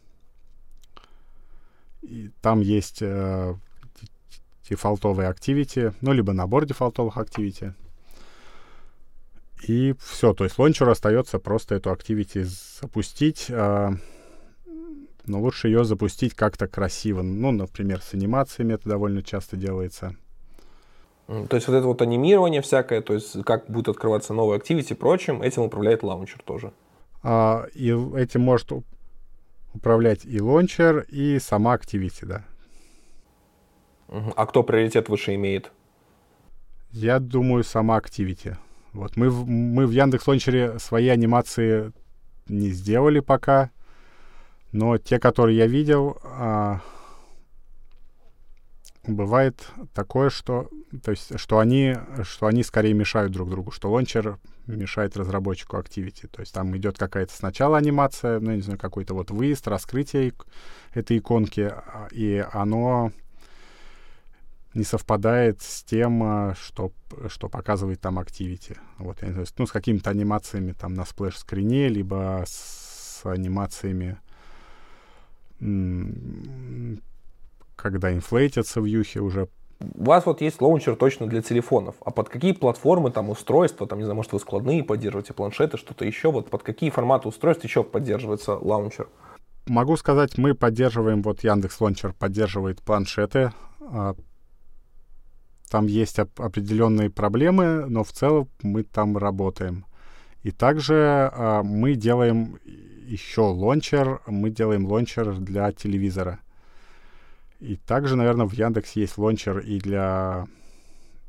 И 2.02 2.32
там 2.42 2.60
есть 2.60 3.02
э, 3.02 3.56
дефолтовые 4.70 5.30
activity, 5.30 5.94
ну, 6.02 6.12
либо 6.12 6.34
набор 6.34 6.66
дефолтовых 6.66 7.18
activity. 7.18 7.74
И 9.68 9.96
все, 10.00 10.34
то 10.34 10.44
есть 10.44 10.60
лончеру 10.60 10.92
остается 10.92 11.40
просто 11.40 11.76
эту 11.76 11.92
activity 11.92 12.44
запустить, 12.82 13.46
э, 13.50 13.92
но 15.26 15.42
лучше 15.42 15.70
ее 15.70 15.86
запустить 15.86 16.34
как-то 16.34 16.68
красиво. 16.68 17.22
Ну, 17.22 17.52
например, 17.52 18.02
с 18.02 18.14
анимациями 18.14 18.74
это 18.74 18.90
довольно 18.90 19.24
часто 19.24 19.56
делается. 19.56 20.18
То 21.28 21.56
есть 21.56 21.68
вот 21.68 21.76
это 21.76 21.88
вот 21.88 22.02
анимирование 22.02 22.62
всякое, 22.62 23.02
то 23.02 23.14
есть 23.14 23.44
как 23.44 23.70
будет 23.70 23.88
открываться 23.90 24.34
новый 24.34 24.58
activity 24.58 24.92
и 24.92 24.94
прочим, 24.94 25.42
этим 25.42 25.64
управляет 25.64 26.04
лаунчер 26.04 26.42
тоже. 26.44 26.74
А, 27.24 27.66
и 27.74 27.90
этим 28.18 28.42
может 28.42 28.72
управлять 29.74 30.26
и 30.26 30.42
лаунчер, 30.42 31.06
и 31.10 31.40
сама 31.40 31.76
activity, 31.76 32.26
да. 32.26 32.46
А 34.36 34.46
кто 34.46 34.64
приоритет 34.64 35.10
выше 35.10 35.34
имеет? 35.36 35.72
Я 36.92 37.20
думаю, 37.20 37.64
сама 37.64 37.98
activity. 37.98 38.58
Вот 38.92 39.18
мы, 39.18 39.30
в, 39.30 39.48
мы 39.48 39.88
в 39.88 39.92
Яндекс 39.92 40.28
Лончере 40.28 40.78
свои 40.78 41.08
анимации 41.08 41.92
не 42.48 42.70
сделали 42.70 43.20
пока, 43.22 43.72
но 44.72 45.00
те, 45.00 45.20
которые 45.20 45.58
я 45.58 45.66
видел, 45.66 46.20
а, 46.24 46.82
бывает 49.06 49.68
такое, 49.94 50.30
что, 50.30 50.70
то 51.04 51.12
есть, 51.12 51.38
что 51.40 51.60
они, 51.60 51.96
что 52.24 52.48
они 52.48 52.64
скорее 52.64 52.94
мешают 52.94 53.32
друг 53.32 53.50
другу, 53.50 53.72
что 53.72 53.92
лончер 53.92 54.40
мешает 54.68 55.18
разработчику 55.18 55.78
Activity. 55.78 56.28
То 56.28 56.42
есть 56.42 56.54
там 56.54 56.76
идет 56.78 56.98
какая-то 56.98 57.34
сначала 57.34 57.78
анимация, 57.78 58.40
ну, 58.40 58.52
не 58.52 58.62
знаю, 58.62 58.80
какой-то 58.80 59.14
вот 59.14 59.32
выезд, 59.32 59.68
раскрытие 59.68 60.34
этой 60.94 61.18
иконки, 61.18 61.62
а, 61.62 62.08
и 62.12 62.46
оно 62.54 63.12
не 64.74 64.84
совпадает 64.84 65.62
с 65.62 65.84
тем, 65.84 66.24
а, 66.24 66.56
что, 66.56 66.94
что 67.28 67.50
показывает 67.50 68.00
там 68.00 68.20
Activity. 68.20 68.78
Вот, 68.98 69.22
я 69.22 69.28
не 69.28 69.34
знаю, 69.34 69.48
ну, 69.58 69.68
с 69.68 69.72
какими-то 69.72 70.10
анимациями 70.10 70.72
там 70.72 70.94
на 70.94 71.06
сплэш-скрине, 71.06 71.90
либо 71.90 72.44
с 72.48 73.22
анимациями 73.26 74.18
когда 77.84 78.14
инфлейтятся 78.14 78.80
вьюхи 78.80 79.20
уже. 79.20 79.50
У 79.80 80.06
вас 80.06 80.26
вот 80.26 80.40
есть 80.40 80.62
лаунчер 80.62 80.96
точно 80.96 81.28
для 81.28 81.42
телефонов, 81.42 81.96
а 82.06 82.12
под 82.12 82.30
какие 82.30 82.54
платформы, 82.54 83.12
там, 83.12 83.30
устройства, 83.30 83.86
там, 83.86 84.00
не 84.00 84.06
знаю, 84.06 84.16
может, 84.16 84.32
вы 84.32 84.40
складные 84.40 84.84
поддерживаете, 84.84 85.34
планшеты, 85.34 85.78
что-то 85.78 86.06
еще, 86.06 86.32
вот 86.32 86.50
под 86.50 86.64
какие 86.64 86.90
форматы 86.90 87.28
устройств 87.28 87.66
еще 87.66 87.84
поддерживается 87.84 88.56
лаунчер? 88.56 89.10
Могу 89.68 89.98
сказать, 89.98 90.38
мы 90.38 90.56
поддерживаем, 90.56 91.22
вот 91.22 91.44
Яндекс 91.44 91.82
Лаунчер 91.82 92.14
поддерживает 92.14 92.82
планшеты, 92.82 93.52
а, 93.82 94.16
там 95.70 95.88
есть 95.88 96.20
определенные 96.20 97.10
проблемы, 97.10 97.86
но 97.88 98.04
в 98.04 98.12
целом 98.12 98.50
мы 98.62 98.84
там 98.84 99.18
работаем. 99.18 99.86
И 100.44 100.52
также 100.52 101.30
а, 101.34 101.64
мы 101.64 101.96
делаем 101.96 102.60
еще 102.66 103.42
лончер, 103.42 104.22
мы 104.28 104.50
делаем 104.50 104.86
лончер 104.86 105.34
для 105.36 105.72
телевизора. 105.72 106.40
И 107.64 107.78
также, 107.78 108.18
наверное, 108.18 108.46
в 108.46 108.52
Яндекс 108.52 108.92
есть 108.98 109.18
лончер 109.18 109.60
и 109.60 109.80
для, 109.80 110.48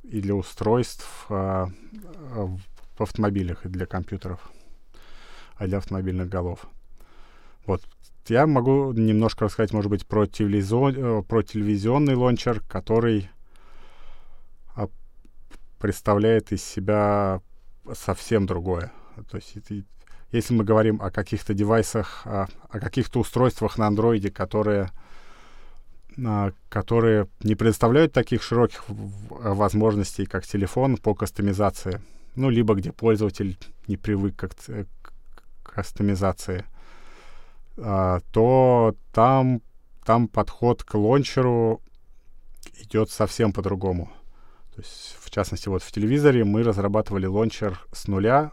и 0.02 0.20
для 0.20 0.34
устройств 0.34 1.26
а, 1.28 1.68
в 2.32 2.58
автомобилях, 2.98 3.64
и 3.64 3.68
для 3.68 3.86
компьютеров, 3.86 4.50
а 5.54 5.68
для 5.68 5.78
автомобильных 5.78 6.28
голов. 6.28 6.66
Вот. 7.66 7.82
Я 8.26 8.48
могу 8.48 8.90
немножко 8.92 9.44
рассказать, 9.44 9.72
может 9.72 9.88
быть, 9.88 10.08
про, 10.08 10.26
телевизион, 10.26 10.94
э, 10.96 11.22
про 11.22 11.44
телевизионный 11.44 12.16
лончер, 12.16 12.60
который 12.68 13.30
а, 14.74 14.88
представляет 15.78 16.50
из 16.50 16.64
себя 16.64 17.42
совсем 17.92 18.46
другое. 18.46 18.90
То 19.30 19.36
есть, 19.36 19.54
если 20.32 20.52
мы 20.52 20.64
говорим 20.64 21.00
о 21.00 21.12
каких-то 21.12 21.54
девайсах, 21.54 22.26
о, 22.26 22.48
о 22.70 22.80
каких-то 22.80 23.20
устройствах 23.20 23.78
на 23.78 23.86
андроиде, 23.86 24.32
которые 24.32 24.90
которые 26.68 27.28
не 27.42 27.54
предоставляют 27.54 28.12
таких 28.12 28.42
широких 28.42 28.84
возможностей, 28.88 30.26
как 30.26 30.46
телефон 30.46 30.96
по 30.96 31.14
кастомизации. 31.14 32.00
Ну, 32.36 32.50
либо 32.50 32.74
где 32.74 32.92
пользователь 32.92 33.58
не 33.86 33.96
привык 33.96 34.36
к, 34.36 34.48
к 34.48 35.74
кастомизации, 35.74 36.64
а, 37.76 38.20
то 38.32 38.94
там, 39.12 39.60
там 40.04 40.28
подход 40.28 40.82
к 40.82 40.94
лончеру 40.94 41.80
идет 42.80 43.10
совсем 43.10 43.52
по-другому. 43.52 44.10
То 44.74 44.82
есть, 44.82 45.16
в 45.20 45.30
частности, 45.30 45.68
вот 45.68 45.82
в 45.82 45.92
телевизоре 45.92 46.44
мы 46.44 46.62
разрабатывали 46.62 47.26
лончер 47.26 47.80
с 47.92 48.08
нуля, 48.08 48.52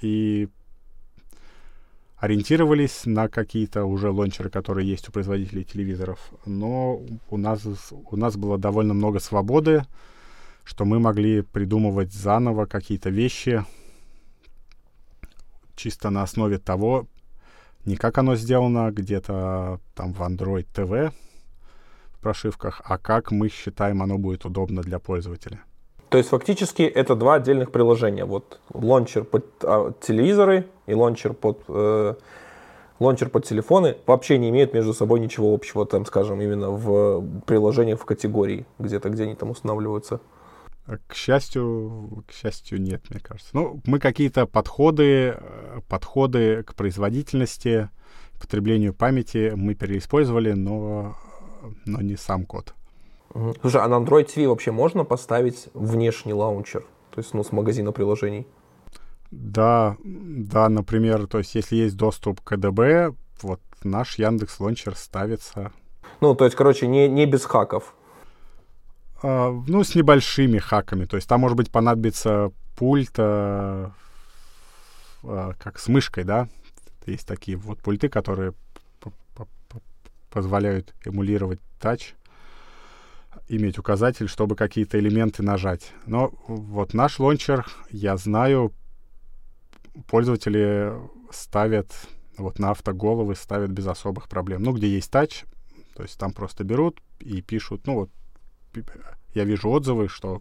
и 0.00 0.48
ориентировались 2.24 3.04
на 3.04 3.28
какие-то 3.28 3.84
уже 3.84 4.10
лончеры, 4.10 4.48
которые 4.48 4.88
есть 4.88 5.08
у 5.08 5.12
производителей 5.12 5.62
телевизоров, 5.62 6.18
но 6.46 7.02
у 7.28 7.36
нас, 7.36 7.62
у 7.90 8.16
нас 8.16 8.36
было 8.36 8.56
довольно 8.56 8.94
много 8.94 9.20
свободы, 9.20 9.84
что 10.64 10.86
мы 10.86 10.98
могли 11.00 11.42
придумывать 11.42 12.14
заново 12.14 12.64
какие-то 12.64 13.10
вещи 13.10 13.64
чисто 15.76 16.08
на 16.08 16.22
основе 16.22 16.58
того, 16.58 17.06
не 17.84 17.96
как 17.96 18.16
оно 18.16 18.36
сделано 18.36 18.90
где-то 18.90 19.80
там 19.94 20.14
в 20.14 20.22
Android 20.22 20.66
TV 20.72 21.12
прошивках, 22.22 22.80
а 22.84 22.96
как 22.96 23.32
мы 23.32 23.50
считаем 23.50 24.02
оно 24.02 24.16
будет 24.16 24.46
удобно 24.46 24.80
для 24.80 24.98
пользователя. 24.98 25.60
То 26.14 26.18
есть 26.18 26.30
фактически 26.30 26.82
это 26.82 27.16
два 27.16 27.34
отдельных 27.34 27.72
приложения. 27.72 28.24
Вот 28.24 28.60
лончер 28.72 29.24
под 29.24 29.46
а, 29.64 29.92
телевизоры 30.00 30.68
и 30.86 30.94
лончер 30.94 31.32
под 31.32 31.62
э, 31.66 32.14
лончер 33.00 33.30
под 33.30 33.44
телефоны 33.44 33.96
вообще 34.06 34.38
не 34.38 34.50
имеют 34.50 34.74
между 34.74 34.94
собой 34.94 35.18
ничего 35.18 35.52
общего, 35.52 35.84
там, 35.84 36.06
скажем, 36.06 36.40
именно 36.40 36.70
в 36.70 37.20
приложениях 37.46 37.98
в 37.98 38.04
категории 38.04 38.64
где-то, 38.78 39.10
где 39.10 39.24
они 39.24 39.34
там 39.34 39.50
устанавливаются. 39.50 40.20
К 40.86 41.14
счастью, 41.16 42.22
к 42.28 42.32
счастью, 42.32 42.80
нет, 42.80 43.02
мне 43.10 43.18
кажется. 43.18 43.50
Ну, 43.52 43.80
мы 43.84 43.98
какие-то 43.98 44.46
подходы, 44.46 45.36
э, 45.36 45.80
подходы 45.88 46.62
к 46.62 46.76
производительности, 46.76 47.90
потреблению 48.40 48.94
памяти 48.94 49.54
мы 49.56 49.74
переиспользовали, 49.74 50.52
но, 50.52 51.16
но 51.84 52.00
не 52.00 52.14
сам 52.14 52.46
код. 52.46 52.72
Слушай, 53.60 53.82
а 53.82 53.88
на 53.88 53.96
Android 53.96 54.26
TV 54.26 54.46
вообще 54.46 54.70
можно 54.70 55.04
поставить 55.04 55.68
внешний 55.74 56.32
лаунчер? 56.32 56.84
То 57.10 57.20
есть, 57.20 57.34
ну, 57.34 57.42
с 57.42 57.50
магазина 57.50 57.90
приложений? 57.90 58.46
Да, 59.32 59.96
да, 60.04 60.68
например, 60.68 61.26
то 61.26 61.38
есть, 61.38 61.56
если 61.56 61.76
есть 61.76 61.96
доступ 61.96 62.40
к 62.40 62.54
ADB, 62.54 63.14
вот 63.42 63.60
наш 63.82 64.18
Яндекс 64.18 64.60
Лаунчер 64.60 64.94
ставится. 64.94 65.72
Ну, 66.20 66.36
то 66.36 66.44
есть, 66.44 66.56
короче, 66.56 66.86
не, 66.86 67.08
не 67.08 67.26
без 67.26 67.44
хаков. 67.44 67.94
А, 69.22 69.50
ну, 69.66 69.82
с 69.82 69.96
небольшими 69.96 70.58
хаками. 70.58 71.04
То 71.04 71.16
есть, 71.16 71.28
там, 71.28 71.40
может 71.40 71.56
быть, 71.56 71.72
понадобится 71.72 72.52
пульт, 72.76 73.14
а, 73.18 73.90
а, 75.24 75.54
как 75.58 75.80
с 75.80 75.88
мышкой, 75.88 76.22
да? 76.22 76.48
Есть 77.06 77.26
такие 77.26 77.56
вот 77.56 77.80
пульты, 77.80 78.08
которые 78.08 78.54
позволяют 80.30 80.94
эмулировать 81.04 81.60
тач 81.80 82.14
иметь 83.48 83.78
указатель, 83.78 84.28
чтобы 84.28 84.56
какие-то 84.56 84.98
элементы 84.98 85.42
нажать. 85.42 85.92
Но 86.06 86.32
вот 86.46 86.94
наш 86.94 87.18
лончер, 87.18 87.66
я 87.90 88.16
знаю, 88.16 88.72
пользователи 90.08 90.92
ставят 91.30 91.92
вот 92.38 92.58
на 92.58 92.70
автоголовы 92.70 93.34
ставят 93.34 93.70
без 93.70 93.86
особых 93.86 94.28
проблем. 94.28 94.62
Ну, 94.62 94.72
где 94.72 94.88
есть 94.88 95.10
тач, 95.10 95.44
то 95.94 96.02
есть 96.02 96.18
там 96.18 96.32
просто 96.32 96.64
берут 96.64 97.00
и 97.20 97.40
пишут, 97.42 97.86
ну 97.86 97.94
вот 97.94 98.10
я 99.34 99.44
вижу 99.44 99.70
отзывы, 99.70 100.08
что, 100.08 100.40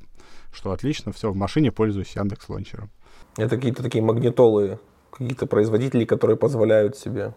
что 0.52 0.72
отлично, 0.72 1.12
все, 1.12 1.32
в 1.32 1.36
машине 1.36 1.72
пользуюсь 1.72 2.16
Яндекс 2.16 2.50
Лончером. 2.50 2.90
Это 3.38 3.56
какие-то 3.56 3.84
такие 3.84 4.04
магнитолы, 4.04 4.80
какие-то 5.12 5.46
производители, 5.46 6.06
которые 6.06 6.38
позволяют 6.38 6.98
себе. 6.98 7.34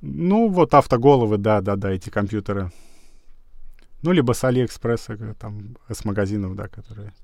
Ну, 0.00 0.48
вот 0.48 0.74
автоголовы, 0.74 1.38
да, 1.38 1.60
да, 1.60 1.76
да, 1.76 1.90
эти 1.90 2.10
компьютеры. 2.10 2.70
Ну, 4.04 4.12
либо 4.12 4.34
с 4.34 4.44
Алиэкспресса, 4.44 5.14
э, 5.14 5.34
там, 5.40 5.76
с 5.88 6.04
магазинов, 6.04 6.54
да, 6.54 6.68
которые. 6.68 7.14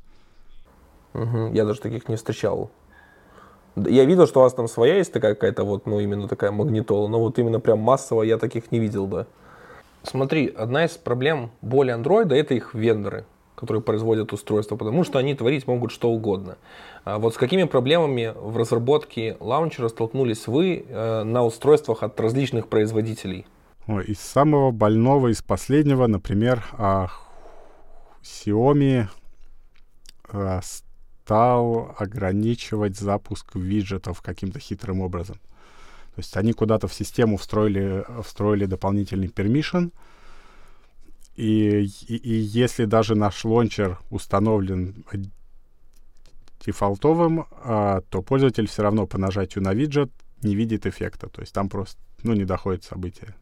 Угу, 1.13 1.53
я 1.53 1.67
даже 1.67 1.81
таких 1.81 2.09
не 2.09 2.17
встречал. 2.17 2.71
Я 3.77 4.07
видел, 4.07 4.27
что 4.27 4.41
у 4.41 4.43
вас 4.45 4.55
там 4.55 4.67
своя 4.67 4.97
есть 4.97 5.13
такая 5.13 5.35
какая-то 5.35 5.65
вот, 5.65 5.87
ну, 5.87 6.01
именно 6.01 6.27
такая 6.27 6.51
магнитола, 6.53 7.09
но 7.09 7.21
вот 7.21 7.39
именно 7.39 7.61
прям 7.61 7.81
массово 7.81 8.23
я 8.23 8.39
таких 8.39 8.73
не 8.73 8.79
видел, 8.79 9.07
да. 9.07 9.27
Смотри, 10.05 10.47
одна 10.49 10.87
из 10.87 10.93
проблем 10.93 11.51
боли 11.61 11.91
андроида 11.91 12.35
это 12.35 12.55
их 12.55 12.73
вендоры, 12.75 13.27
которые 13.57 13.83
производят 13.83 14.33
устройства, 14.33 14.77
потому 14.77 15.05
что 15.05 15.19
они 15.19 15.35
творить 15.35 15.67
могут 15.67 15.91
что 15.91 16.11
угодно. 16.11 16.57
А 17.05 17.19
вот 17.19 17.35
с 17.35 17.37
какими 17.37 17.65
проблемами 17.65 18.33
в 18.35 18.57
разработке 18.57 19.37
лаунчера 19.41 19.89
столкнулись 19.89 20.47
вы 20.47 20.87
э, 20.89 21.25
на 21.25 21.45
устройствах 21.45 22.03
от 22.03 22.19
различных 22.19 22.69
производителей? 22.69 23.45
Из 23.99 24.21
самого 24.21 24.71
больного, 24.71 25.29
из 25.29 25.43
последнего, 25.43 26.07
например, 26.07 26.65
а, 26.73 27.09
Xiaomi 28.23 29.09
а, 30.29 30.61
стал 30.63 31.95
ограничивать 31.99 32.97
запуск 32.97 33.57
виджетов 33.57 34.23
каким-то 34.23 34.61
хитрым 34.61 35.01
образом. 35.01 35.37
То 36.15 36.19
есть 36.19 36.37
они 36.37 36.53
куда-то 36.53 36.87
в 36.87 36.95
систему 36.95 37.37
встроили, 37.37 38.05
встроили 38.23 38.67
дополнительный 38.67 39.29
permission, 39.29 39.93
и, 41.37 41.87
и, 42.07 42.17
и 42.17 42.35
если 42.35 42.85
даже 42.85 43.15
наш 43.15 43.45
лончер 43.45 43.99
установлен 44.11 45.05
дефолтовым, 46.65 47.47
а, 47.51 48.03
то 48.11 48.23
пользователь 48.23 48.69
все 48.69 48.83
равно 48.83 49.07
по 49.07 49.19
нажатию 49.19 49.65
на 49.65 49.73
виджет 49.73 50.11
не 50.43 50.55
видит 50.55 50.87
эффекта. 50.87 51.29
То 51.29 51.41
есть 51.41 51.53
там 51.53 51.69
просто 51.69 52.01
ну, 52.23 52.35
не 52.35 52.45
доходит 52.45 52.85
события. 52.85 53.35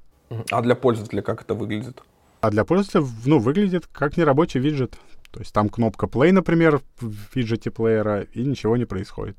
А 0.51 0.63
для 0.63 0.75
пользователя 0.75 1.23
как 1.23 1.43
это 1.43 1.55
выглядит? 1.55 2.03
А 2.41 2.51
для 2.51 2.65
пользователя, 2.65 3.05
ну, 3.25 3.39
выглядит 3.39 3.87
как 3.87 4.17
нерабочий 4.17 4.61
виджет. 4.61 4.99
То 5.31 5.41
есть 5.41 5.53
там 5.53 5.69
кнопка 5.69 6.07
play, 6.07 6.33
например, 6.33 6.81
в 7.01 7.35
виджете 7.35 7.71
плеера, 7.71 8.23
и 8.23 8.45
ничего 8.45 8.77
не 8.77 8.85
происходит. 8.85 9.37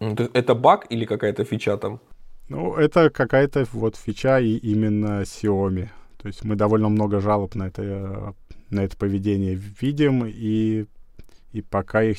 Это 0.00 0.54
баг 0.54 0.86
или 0.90 1.04
какая-то 1.04 1.44
фича 1.44 1.76
там? 1.76 2.00
Ну, 2.48 2.74
это 2.74 3.08
какая-то 3.10 3.66
вот 3.72 3.96
фича 3.96 4.40
и 4.40 4.56
именно 4.56 5.22
Xiaomi. 5.22 5.88
То 6.18 6.28
есть 6.28 6.44
мы 6.44 6.56
довольно 6.56 6.88
много 6.88 7.20
жалоб 7.20 7.54
на 7.54 7.68
это, 7.68 8.34
на 8.70 8.80
это 8.80 8.96
поведение 8.96 9.54
видим, 9.54 10.24
и, 10.26 10.86
и 11.52 11.62
пока 11.62 12.02
их 12.02 12.18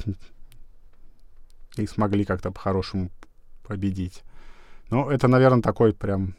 и 1.77 1.87
смогли 1.87 2.25
как-то 2.25 2.51
по-хорошему 2.51 3.09
победить. 3.67 4.23
Ну, 4.89 5.09
это, 5.09 5.27
наверное, 5.27 5.61
такой 5.61 5.93
прям... 5.93 6.35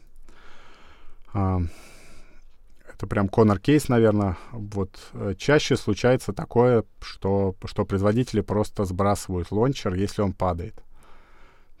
Это 2.95 3.07
прям 3.07 3.27
Конор 3.27 3.59
Кейс, 3.59 3.89
наверное. 3.89 4.37
Вот 4.53 4.97
э, 5.11 5.33
чаще 5.37 5.75
случается 5.75 6.31
такое, 6.31 6.85
что, 7.01 7.53
что 7.65 7.83
производители 7.83 8.39
просто 8.39 8.85
сбрасывают 8.85 9.51
лончер, 9.51 9.95
если 9.95 10.21
он 10.21 10.31
падает. 10.31 10.75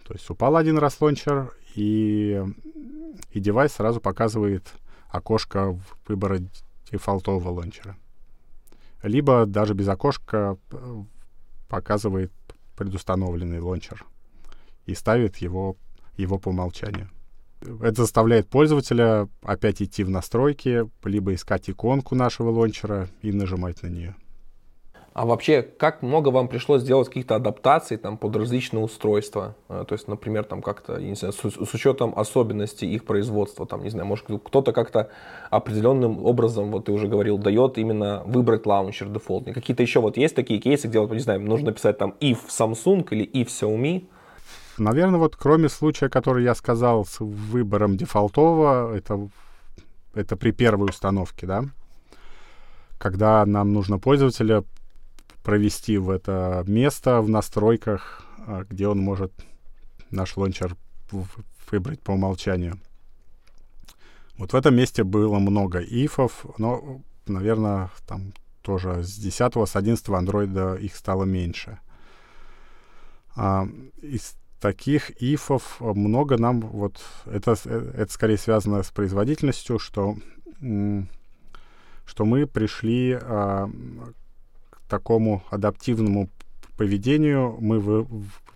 То 0.05 0.13
есть 0.13 0.29
упал 0.29 0.57
один 0.57 0.77
раз 0.77 0.99
лончер, 0.99 1.53
и, 1.73 2.43
и 3.31 3.39
девайс 3.39 3.71
сразу 3.71 4.01
показывает 4.01 4.67
окошко 5.07 5.79
выбора 6.05 6.39
дефолтового 6.91 7.49
лончера. 7.49 7.95
Либо 9.01 9.45
даже 9.45 9.73
без 9.73 9.87
окошка 9.87 10.57
э, 10.71 11.03
показывает 11.69 12.33
предустановленный 12.75 13.61
лончер 13.61 14.05
и 14.85 14.93
ставит 14.95 15.37
его, 15.37 15.77
его 16.17 16.39
по 16.39 16.49
умолчанию. 16.49 17.09
Это 17.81 18.01
заставляет 18.01 18.47
пользователя 18.47 19.27
опять 19.43 19.81
идти 19.81 20.03
в 20.03 20.09
настройки, 20.09 20.89
либо 21.03 21.33
искать 21.33 21.69
иконку 21.69 22.15
нашего 22.15 22.49
лончера 22.49 23.07
и 23.21 23.31
нажимать 23.31 23.81
на 23.83 23.87
нее. 23.87 24.15
А 25.15 25.25
вообще, 25.25 25.61
как 25.61 26.01
много 26.01 26.27
вам 26.27 26.49
пришлось 26.49 26.81
сделать 26.81 27.07
каких-то 27.07 27.37
адаптаций 27.37 27.95
там, 27.95 28.17
под 28.17 28.35
различные 28.35 28.83
устройства? 28.83 29.55
Э, 29.69 29.85
то 29.87 29.95
есть, 29.95 30.09
например, 30.09 30.43
там 30.43 30.61
как-то, 30.61 30.97
не 30.97 31.15
знаю, 31.15 31.31
с, 31.31 31.39
с 31.39 31.73
учетом 31.73 32.13
особенностей 32.17 32.93
их 32.93 33.05
производства, 33.05 33.65
там, 33.65 33.81
не 33.81 33.89
знаю, 33.89 34.07
может, 34.07 34.25
кто-то 34.25 34.73
как-то 34.73 35.09
определенным 35.49 36.25
образом, 36.25 36.69
вот 36.69 36.85
ты 36.85 36.91
уже 36.91 37.07
говорил, 37.07 37.37
дает 37.37 37.77
именно 37.77 38.23
выбрать 38.25 38.65
лаунчер 38.65 39.07
дефолтный. 39.07 39.53
Какие-то 39.53 39.83
еще 39.83 40.01
вот 40.01 40.17
есть 40.17 40.35
такие 40.35 40.59
кейсы, 40.59 40.89
где, 40.89 40.99
вот, 40.99 41.09
не 41.11 41.19
знаю, 41.19 41.39
нужно 41.39 41.71
писать 41.71 41.97
там 41.97 42.15
if 42.19 42.39
Samsung 42.49 43.07
или 43.11 43.25
if 43.25 43.47
Xiaomi? 43.47 44.07
Наверное, 44.77 45.19
вот 45.19 45.35
кроме 45.35 45.69
случая, 45.69 46.09
который 46.09 46.43
я 46.43 46.53
сказал 46.55 47.05
с 47.05 47.19
выбором 47.19 47.95
дефолтового, 47.95 48.95
это, 48.95 49.29
это 50.13 50.35
при 50.35 50.51
первой 50.51 50.89
установке, 50.89 51.47
да, 51.47 51.65
когда 52.97 53.45
нам 53.45 53.71
нужно 53.73 53.99
пользователя 53.99 54.63
провести 55.43 55.97
в 55.97 56.09
это 56.09 56.63
место 56.67 57.21
в 57.21 57.29
настройках, 57.29 58.25
а, 58.47 58.65
где 58.69 58.87
он 58.87 58.99
может 58.99 59.31
наш 60.11 60.35
лончер 60.35 60.75
выбрать 61.71 62.01
по 62.01 62.11
умолчанию. 62.11 62.79
Вот 64.37 64.51
в 64.51 64.55
этом 64.55 64.75
месте 64.75 65.03
было 65.03 65.39
много 65.39 65.79
ифов, 65.79 66.45
но, 66.57 67.01
наверное, 67.27 67.89
там 68.05 68.33
тоже 68.61 69.03
с 69.03 69.15
10 69.17 69.67
с 69.67 69.75
11 69.75 70.09
андроида 70.09 70.75
их 70.75 70.95
стало 70.95 71.23
меньше. 71.23 71.79
А, 73.35 73.67
из 74.01 74.35
таких 74.59 75.11
ифов 75.21 75.79
много 75.79 76.37
нам 76.37 76.61
вот 76.61 77.01
это 77.25 77.55
это 77.63 78.11
скорее 78.11 78.37
связано 78.37 78.83
с 78.83 78.89
производительностью, 78.91 79.79
что 79.79 80.15
что 82.05 82.23
мы 82.23 82.45
пришли 82.47 83.17
а, 83.19 83.69
такому 84.87 85.43
адаптивному 85.49 86.29
поведению 86.77 87.57
мы 87.59 87.79
вы, 87.79 88.07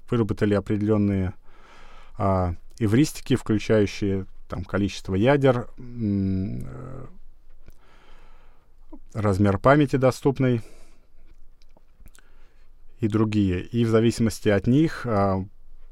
выработали 0.10 0.54
определенные 0.54 1.34
а, 2.18 2.54
эвристики, 2.80 3.36
включающие 3.36 4.26
там 4.48 4.64
количество 4.64 5.16
ядер, 5.16 5.68
размер 9.14 9.58
памяти 9.58 9.96
доступный 9.96 10.62
и 13.00 13.08
другие. 13.08 13.62
И 13.62 13.86
в 13.86 13.90
зависимости 13.90 14.50
от 14.50 14.68
них 14.68 15.06
а, 15.06 15.46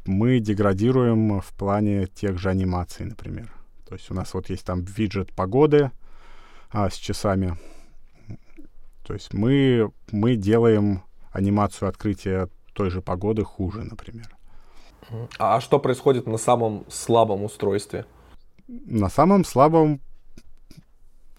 мы 0.08 0.40
деградируем 0.40 1.42
в 1.42 1.54
плане 1.54 2.08
тех 2.08 2.38
же 2.38 2.50
анимаций, 2.50 3.06
например. 3.06 3.52
То 3.88 3.96
есть 3.96 4.10
у 4.12 4.14
нас 4.14 4.34
вот 4.34 4.50
есть 4.50 4.66
там 4.66 4.82
виджет 4.82 5.34
погоды 5.34 5.92
а, 6.72 6.90
с 6.90 6.96
часами, 6.96 7.58
то 9.08 9.14
есть 9.14 9.34
мы, 9.34 9.90
мы 10.12 10.36
делаем 10.36 11.02
анимацию 11.32 11.88
открытия 11.88 12.50
той 12.74 12.90
же 12.90 13.02
погоды 13.02 13.46
хуже, 13.46 13.84
например. 13.84 14.36
А 15.40 15.62
что 15.62 15.80
происходит 15.80 16.28
на 16.28 16.38
самом 16.38 16.84
слабом 16.90 17.46
устройстве? 17.46 18.06
На 18.68 19.10
самом 19.10 19.46
слабом 19.46 20.02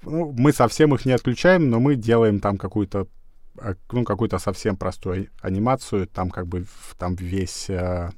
ну, 0.02 0.32
мы 0.34 0.54
совсем 0.54 0.94
их 0.94 1.04
не 1.04 1.12
отключаем, 1.12 1.68
но 1.68 1.78
мы 1.78 1.94
делаем 1.94 2.40
там 2.40 2.56
какую-то 2.56 3.06
а, 3.58 3.74
ну, 3.92 4.04
какую-то 4.04 4.38
совсем 4.38 4.76
простую 4.76 5.28
анимацию, 5.42 6.06
там 6.06 6.30
как 6.30 6.46
бы 6.46 6.64
там 6.96 7.16
весь, 7.16 7.68
э, 7.68 8.10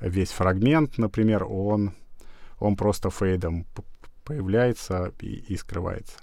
весь 0.00 0.30
фрагмент, 0.30 0.98
например, 0.98 1.44
он, 1.44 1.92
он 2.58 2.76
просто 2.76 3.10
фейдом 3.10 3.66
появляется 4.24 5.12
и, 5.20 5.44
и 5.48 5.56
скрывается. 5.56 6.18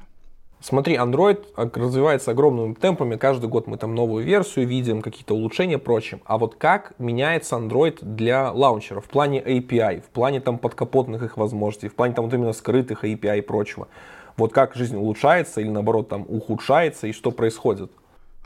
Смотри, 0.59 0.95
Android 0.95 1.45
развивается 1.55 2.31
огромными 2.31 2.73
темпами, 2.73 3.15
каждый 3.15 3.47
год 3.47 3.67
мы 3.67 3.77
там 3.77 3.93
новую 3.93 4.25
версию 4.25 4.67
видим, 4.67 5.03
какие-то 5.03 5.35
улучшения 5.35 5.75
и 5.75 5.77
прочим. 5.77 6.21
А 6.25 6.39
вот 6.39 6.55
как 6.55 6.93
меняется 6.97 7.57
Android 7.57 7.99
для 8.01 8.51
лаунчера 8.51 8.99
в 8.99 9.05
плане 9.05 9.39
API, 9.39 10.01
в 10.01 10.09
плане 10.09 10.41
там 10.41 10.57
подкапотных 10.57 11.21
их 11.21 11.37
возможностей, 11.37 11.89
в 11.89 11.95
плане 11.95 12.15
там 12.15 12.25
вот 12.25 12.33
именно 12.33 12.53
скрытых 12.53 13.03
API 13.03 13.37
и 13.37 13.41
прочего? 13.41 13.87
Вот 14.35 14.51
как 14.51 14.75
жизнь 14.75 14.95
улучшается 14.95 15.61
или 15.61 15.69
наоборот 15.69 16.09
там 16.09 16.25
ухудшается 16.27 17.05
и 17.05 17.11
что 17.11 17.31
происходит? 17.31 17.91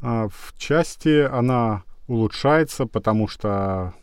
А, 0.02 0.28
в 0.28 0.54
части 0.58 1.22
она 1.22 1.84
улучшается, 2.08 2.88
потому 2.88 3.30
что 3.30 3.94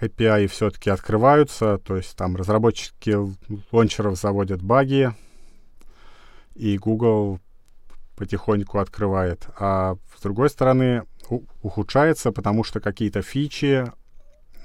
API 0.00 0.46
все-таки 0.46 0.90
открываются, 0.90 1.78
то 1.78 1.96
есть 1.96 2.16
там 2.16 2.36
разработчики 2.36 3.16
лончеров 3.72 4.16
заводят 4.16 4.62
баги, 4.62 5.12
и 6.54 6.78
Google 6.78 7.40
потихоньку 8.16 8.78
открывает. 8.78 9.46
А 9.58 9.96
с 10.16 10.22
другой 10.22 10.50
стороны, 10.50 11.04
ухудшается, 11.62 12.32
потому 12.32 12.64
что 12.64 12.80
какие-то 12.80 13.22
фичи, 13.22 13.92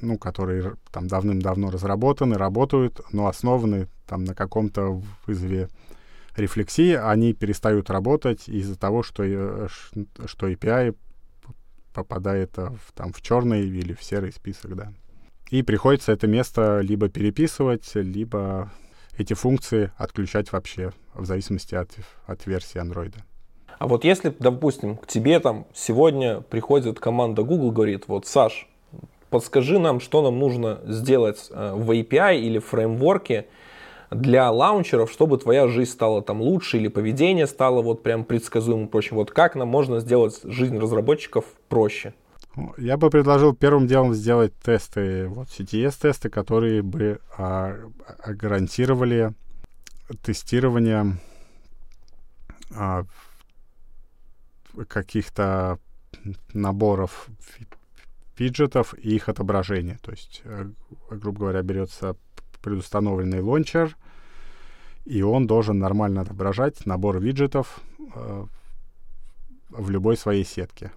ну, 0.02 0.18
которые 0.18 0.76
там 0.92 1.08
давным-давно 1.08 1.70
разработаны, 1.70 2.36
работают, 2.36 3.02
но 3.12 3.28
основаны 3.28 3.88
там 4.08 4.24
на 4.26 4.36
каком-то 4.36 5.02
вызове 5.26 5.70
рефлексии, 6.36 6.94
они 6.94 7.34
перестают 7.34 7.90
работать 7.90 8.50
из-за 8.50 8.78
того, 8.78 9.04
что, 9.04 9.24
э, 9.24 9.68
что 10.26 10.50
API 10.50 10.96
попадает 11.94 12.58
в, 12.58 12.92
там, 12.96 13.14
в 13.14 13.22
черный 13.22 13.68
или 13.68 13.94
в 13.94 14.04
серый 14.04 14.32
список, 14.32 14.76
да. 14.76 14.94
И 15.54 15.62
приходится 15.62 16.12
это 16.12 16.26
место 16.26 16.80
либо 16.80 17.10
переписывать, 17.10 17.92
либо 17.94 18.72
эти 19.20 19.36
функции 19.36 19.92
отключать 20.00 20.52
вообще, 20.52 20.92
в 21.14 21.26
зависимости 21.26 21.76
от, 21.76 21.90
от 22.26 22.48
версии 22.48 22.82
Android. 22.82 23.14
А 23.78 23.88
вот 23.88 24.04
если, 24.04 24.34
допустим, 24.40 24.98
к 24.98 25.06
тебе 25.06 25.40
там 25.40 25.68
сегодня 25.72 26.42
приходит 26.42 27.00
команда 27.00 27.44
Google, 27.44 27.70
говорит, 27.70 28.06
вот, 28.08 28.26
Саш, 28.26 28.68
подскажи 29.30 29.78
нам, 29.78 30.00
что 30.00 30.24
нам 30.24 30.40
нужно 30.40 30.82
сделать 30.88 31.48
э, 31.52 31.74
в 31.76 31.92
API 31.92 32.40
или 32.40 32.58
в 32.58 32.66
фреймворке 32.66 33.46
для 34.10 34.50
лаунчеров, 34.50 35.12
чтобы 35.12 35.38
твоя 35.38 35.68
жизнь 35.68 35.92
стала 35.92 36.24
там 36.24 36.42
лучше 36.42 36.78
или 36.78 36.88
поведение 36.88 37.46
стало 37.46 37.84
вот 37.84 38.02
прям 38.02 38.24
предсказуемым 38.24 38.88
проще. 38.88 39.14
Вот 39.14 39.30
как 39.30 39.54
нам 39.54 39.68
можно 39.68 40.00
сделать 40.00 40.40
жизнь 40.46 40.80
разработчиков 40.80 41.46
проще? 41.70 42.16
Я 42.78 42.98
бы 42.98 43.10
предложил 43.10 43.56
первым 43.56 43.88
делом 43.88 44.14
сделать 44.14 44.54
тесты, 44.60 45.28
вот 45.28 45.48
CTS-тесты, 45.50 46.30
которые 46.30 46.84
бы 46.84 47.20
а, 47.36 47.76
а, 48.06 48.34
гарантировали 48.34 49.34
тестирование 50.22 51.18
а, 52.76 53.06
каких-то 54.88 55.80
наборов 56.54 57.28
виджетов 58.38 58.94
и 58.98 59.16
их 59.16 59.30
отображения. 59.30 60.00
То 60.02 60.12
есть, 60.12 60.42
э, 60.44 60.70
грубо 61.10 61.40
говоря, 61.40 61.62
берется 61.62 62.16
предустановленный 62.62 63.42
лончер, 63.42 63.96
и 65.06 65.22
он 65.22 65.48
должен 65.48 65.80
нормально 65.80 66.22
отображать 66.22 66.86
набор 66.86 67.20
виджетов 67.20 67.82
э, 68.16 68.46
в 69.70 69.90
любой 69.90 70.18
своей 70.18 70.46
сетке. 70.46 70.92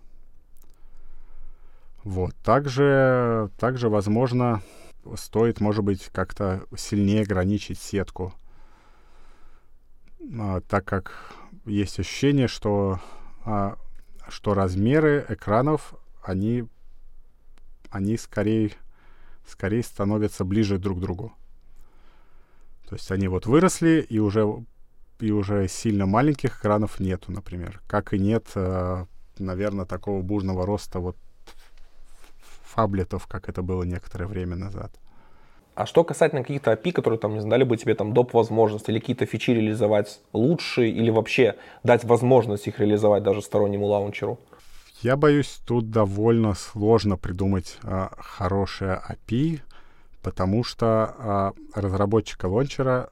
Вот. 2.07 2.37
Также, 2.37 3.51
также, 3.59 3.89
возможно, 3.89 4.63
стоит, 5.17 5.61
может 5.61 5.83
быть, 5.83 6.09
как-то 6.13 6.63
сильнее 6.77 7.23
ограничить 7.23 7.81
сетку, 7.81 8.33
а, 10.39 10.61
так 10.61 10.85
как 10.85 11.35
есть 11.65 11.99
ощущение, 11.99 12.47
что, 12.47 13.01
а, 13.45 13.77
что 14.29 14.55
размеры 14.55 15.27
экранов, 15.29 15.95
они, 16.23 16.69
они 17.91 18.17
скорее, 18.19 18.71
скорее 19.45 19.83
становятся 19.83 20.45
ближе 20.45 20.79
друг 20.79 20.99
к 20.99 21.01
другу. 21.01 21.33
То 22.89 22.95
есть 22.95 23.11
они 23.11 23.27
вот 23.27 23.47
выросли, 23.47 24.07
и 24.09 24.21
уже, 24.21 24.65
и 25.19 25.33
уже 25.33 25.67
сильно 25.67 26.07
маленьких 26.07 26.57
экранов 26.61 27.01
нету, 27.01 27.33
например. 27.33 27.83
Как 27.89 28.15
и 28.15 28.19
нет, 28.21 28.47
э, 28.55 29.07
наверное, 29.39 29.87
такого 29.87 30.23
бурного 30.23 30.65
роста 30.65 31.01
вот 31.01 31.17
фаблетов, 32.77 33.27
как 33.27 33.49
это 33.49 33.63
было 33.63 33.85
некоторое 33.85 34.27
время 34.27 34.57
назад. 34.57 34.93
А 35.75 35.87
что 35.87 36.05
касательно 36.05 36.43
каких-то 36.43 36.73
API, 36.73 36.93
которые 36.93 37.19
там, 37.19 37.35
не 37.35 37.41
знаю, 37.41 37.51
дали 37.51 37.65
бы 37.65 37.77
тебе 37.77 37.95
там 37.95 38.13
доп. 38.13 38.35
возможности 38.35 38.91
или 38.91 38.99
какие-то 38.99 39.27
фичи 39.27 39.51
реализовать 39.51 40.21
лучше, 40.33 40.89
или 40.89 41.11
вообще 41.11 41.57
дать 41.85 42.05
возможность 42.05 42.67
их 42.67 42.79
реализовать 42.81 43.23
даже 43.23 43.43
стороннему 43.43 43.87
лаунчеру? 43.87 44.39
Я 45.03 45.17
боюсь, 45.17 45.61
тут 45.67 45.91
довольно 45.91 46.55
сложно 46.55 47.17
придумать 47.19 47.79
а, 47.83 48.11
хорошее 48.19 49.03
API, 49.09 49.61
потому 50.23 50.65
что 50.65 51.15
а, 51.19 51.53
разработчика 51.75 52.47
лончера 52.47 53.11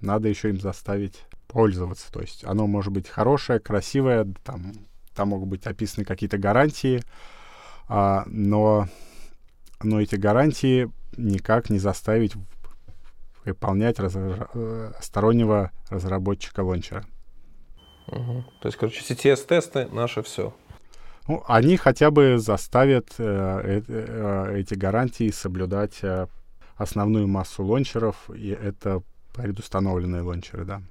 надо 0.00 0.28
еще 0.28 0.50
им 0.50 0.60
заставить 0.60 1.24
пользоваться. 1.46 2.10
То 2.12 2.20
есть 2.20 2.44
оно 2.44 2.66
может 2.66 2.92
быть 2.92 3.08
хорошее, 3.08 3.60
красивое, 3.60 4.26
там, 4.44 4.72
там 5.14 5.28
могут 5.28 5.48
быть 5.48 5.66
описаны 5.66 6.04
какие-то 6.04 6.38
гарантии, 6.38 7.02
а, 7.94 8.24
но, 8.26 8.88
но 9.82 10.00
эти 10.00 10.14
гарантии 10.16 10.90
никак 11.18 11.68
не 11.68 11.78
заставить 11.78 12.32
выполнять 13.44 13.98
раз, 13.98 14.14
э, 14.16 14.92
стороннего 14.98 15.72
разработчика 15.90 16.60
лончера. 16.60 17.04
Угу. 18.06 18.44
То 18.62 18.68
есть, 18.68 18.78
короче, 18.78 19.02
CTS-тесты 19.02 19.88
наше 19.92 20.22
все. 20.22 20.54
Ну, 21.28 21.44
они 21.46 21.76
хотя 21.76 22.10
бы 22.10 22.38
заставят 22.38 23.10
э, 23.18 23.60
э, 23.62 23.82
э, 23.86 24.58
эти 24.58 24.72
гарантии 24.72 25.30
соблюдать 25.30 25.98
э, 26.02 26.28
основную 26.76 27.28
массу 27.28 27.62
лончеров, 27.62 28.30
и 28.34 28.48
это 28.48 29.02
предустановленные 29.34 30.22
лончеры, 30.22 30.64
да. 30.64 30.82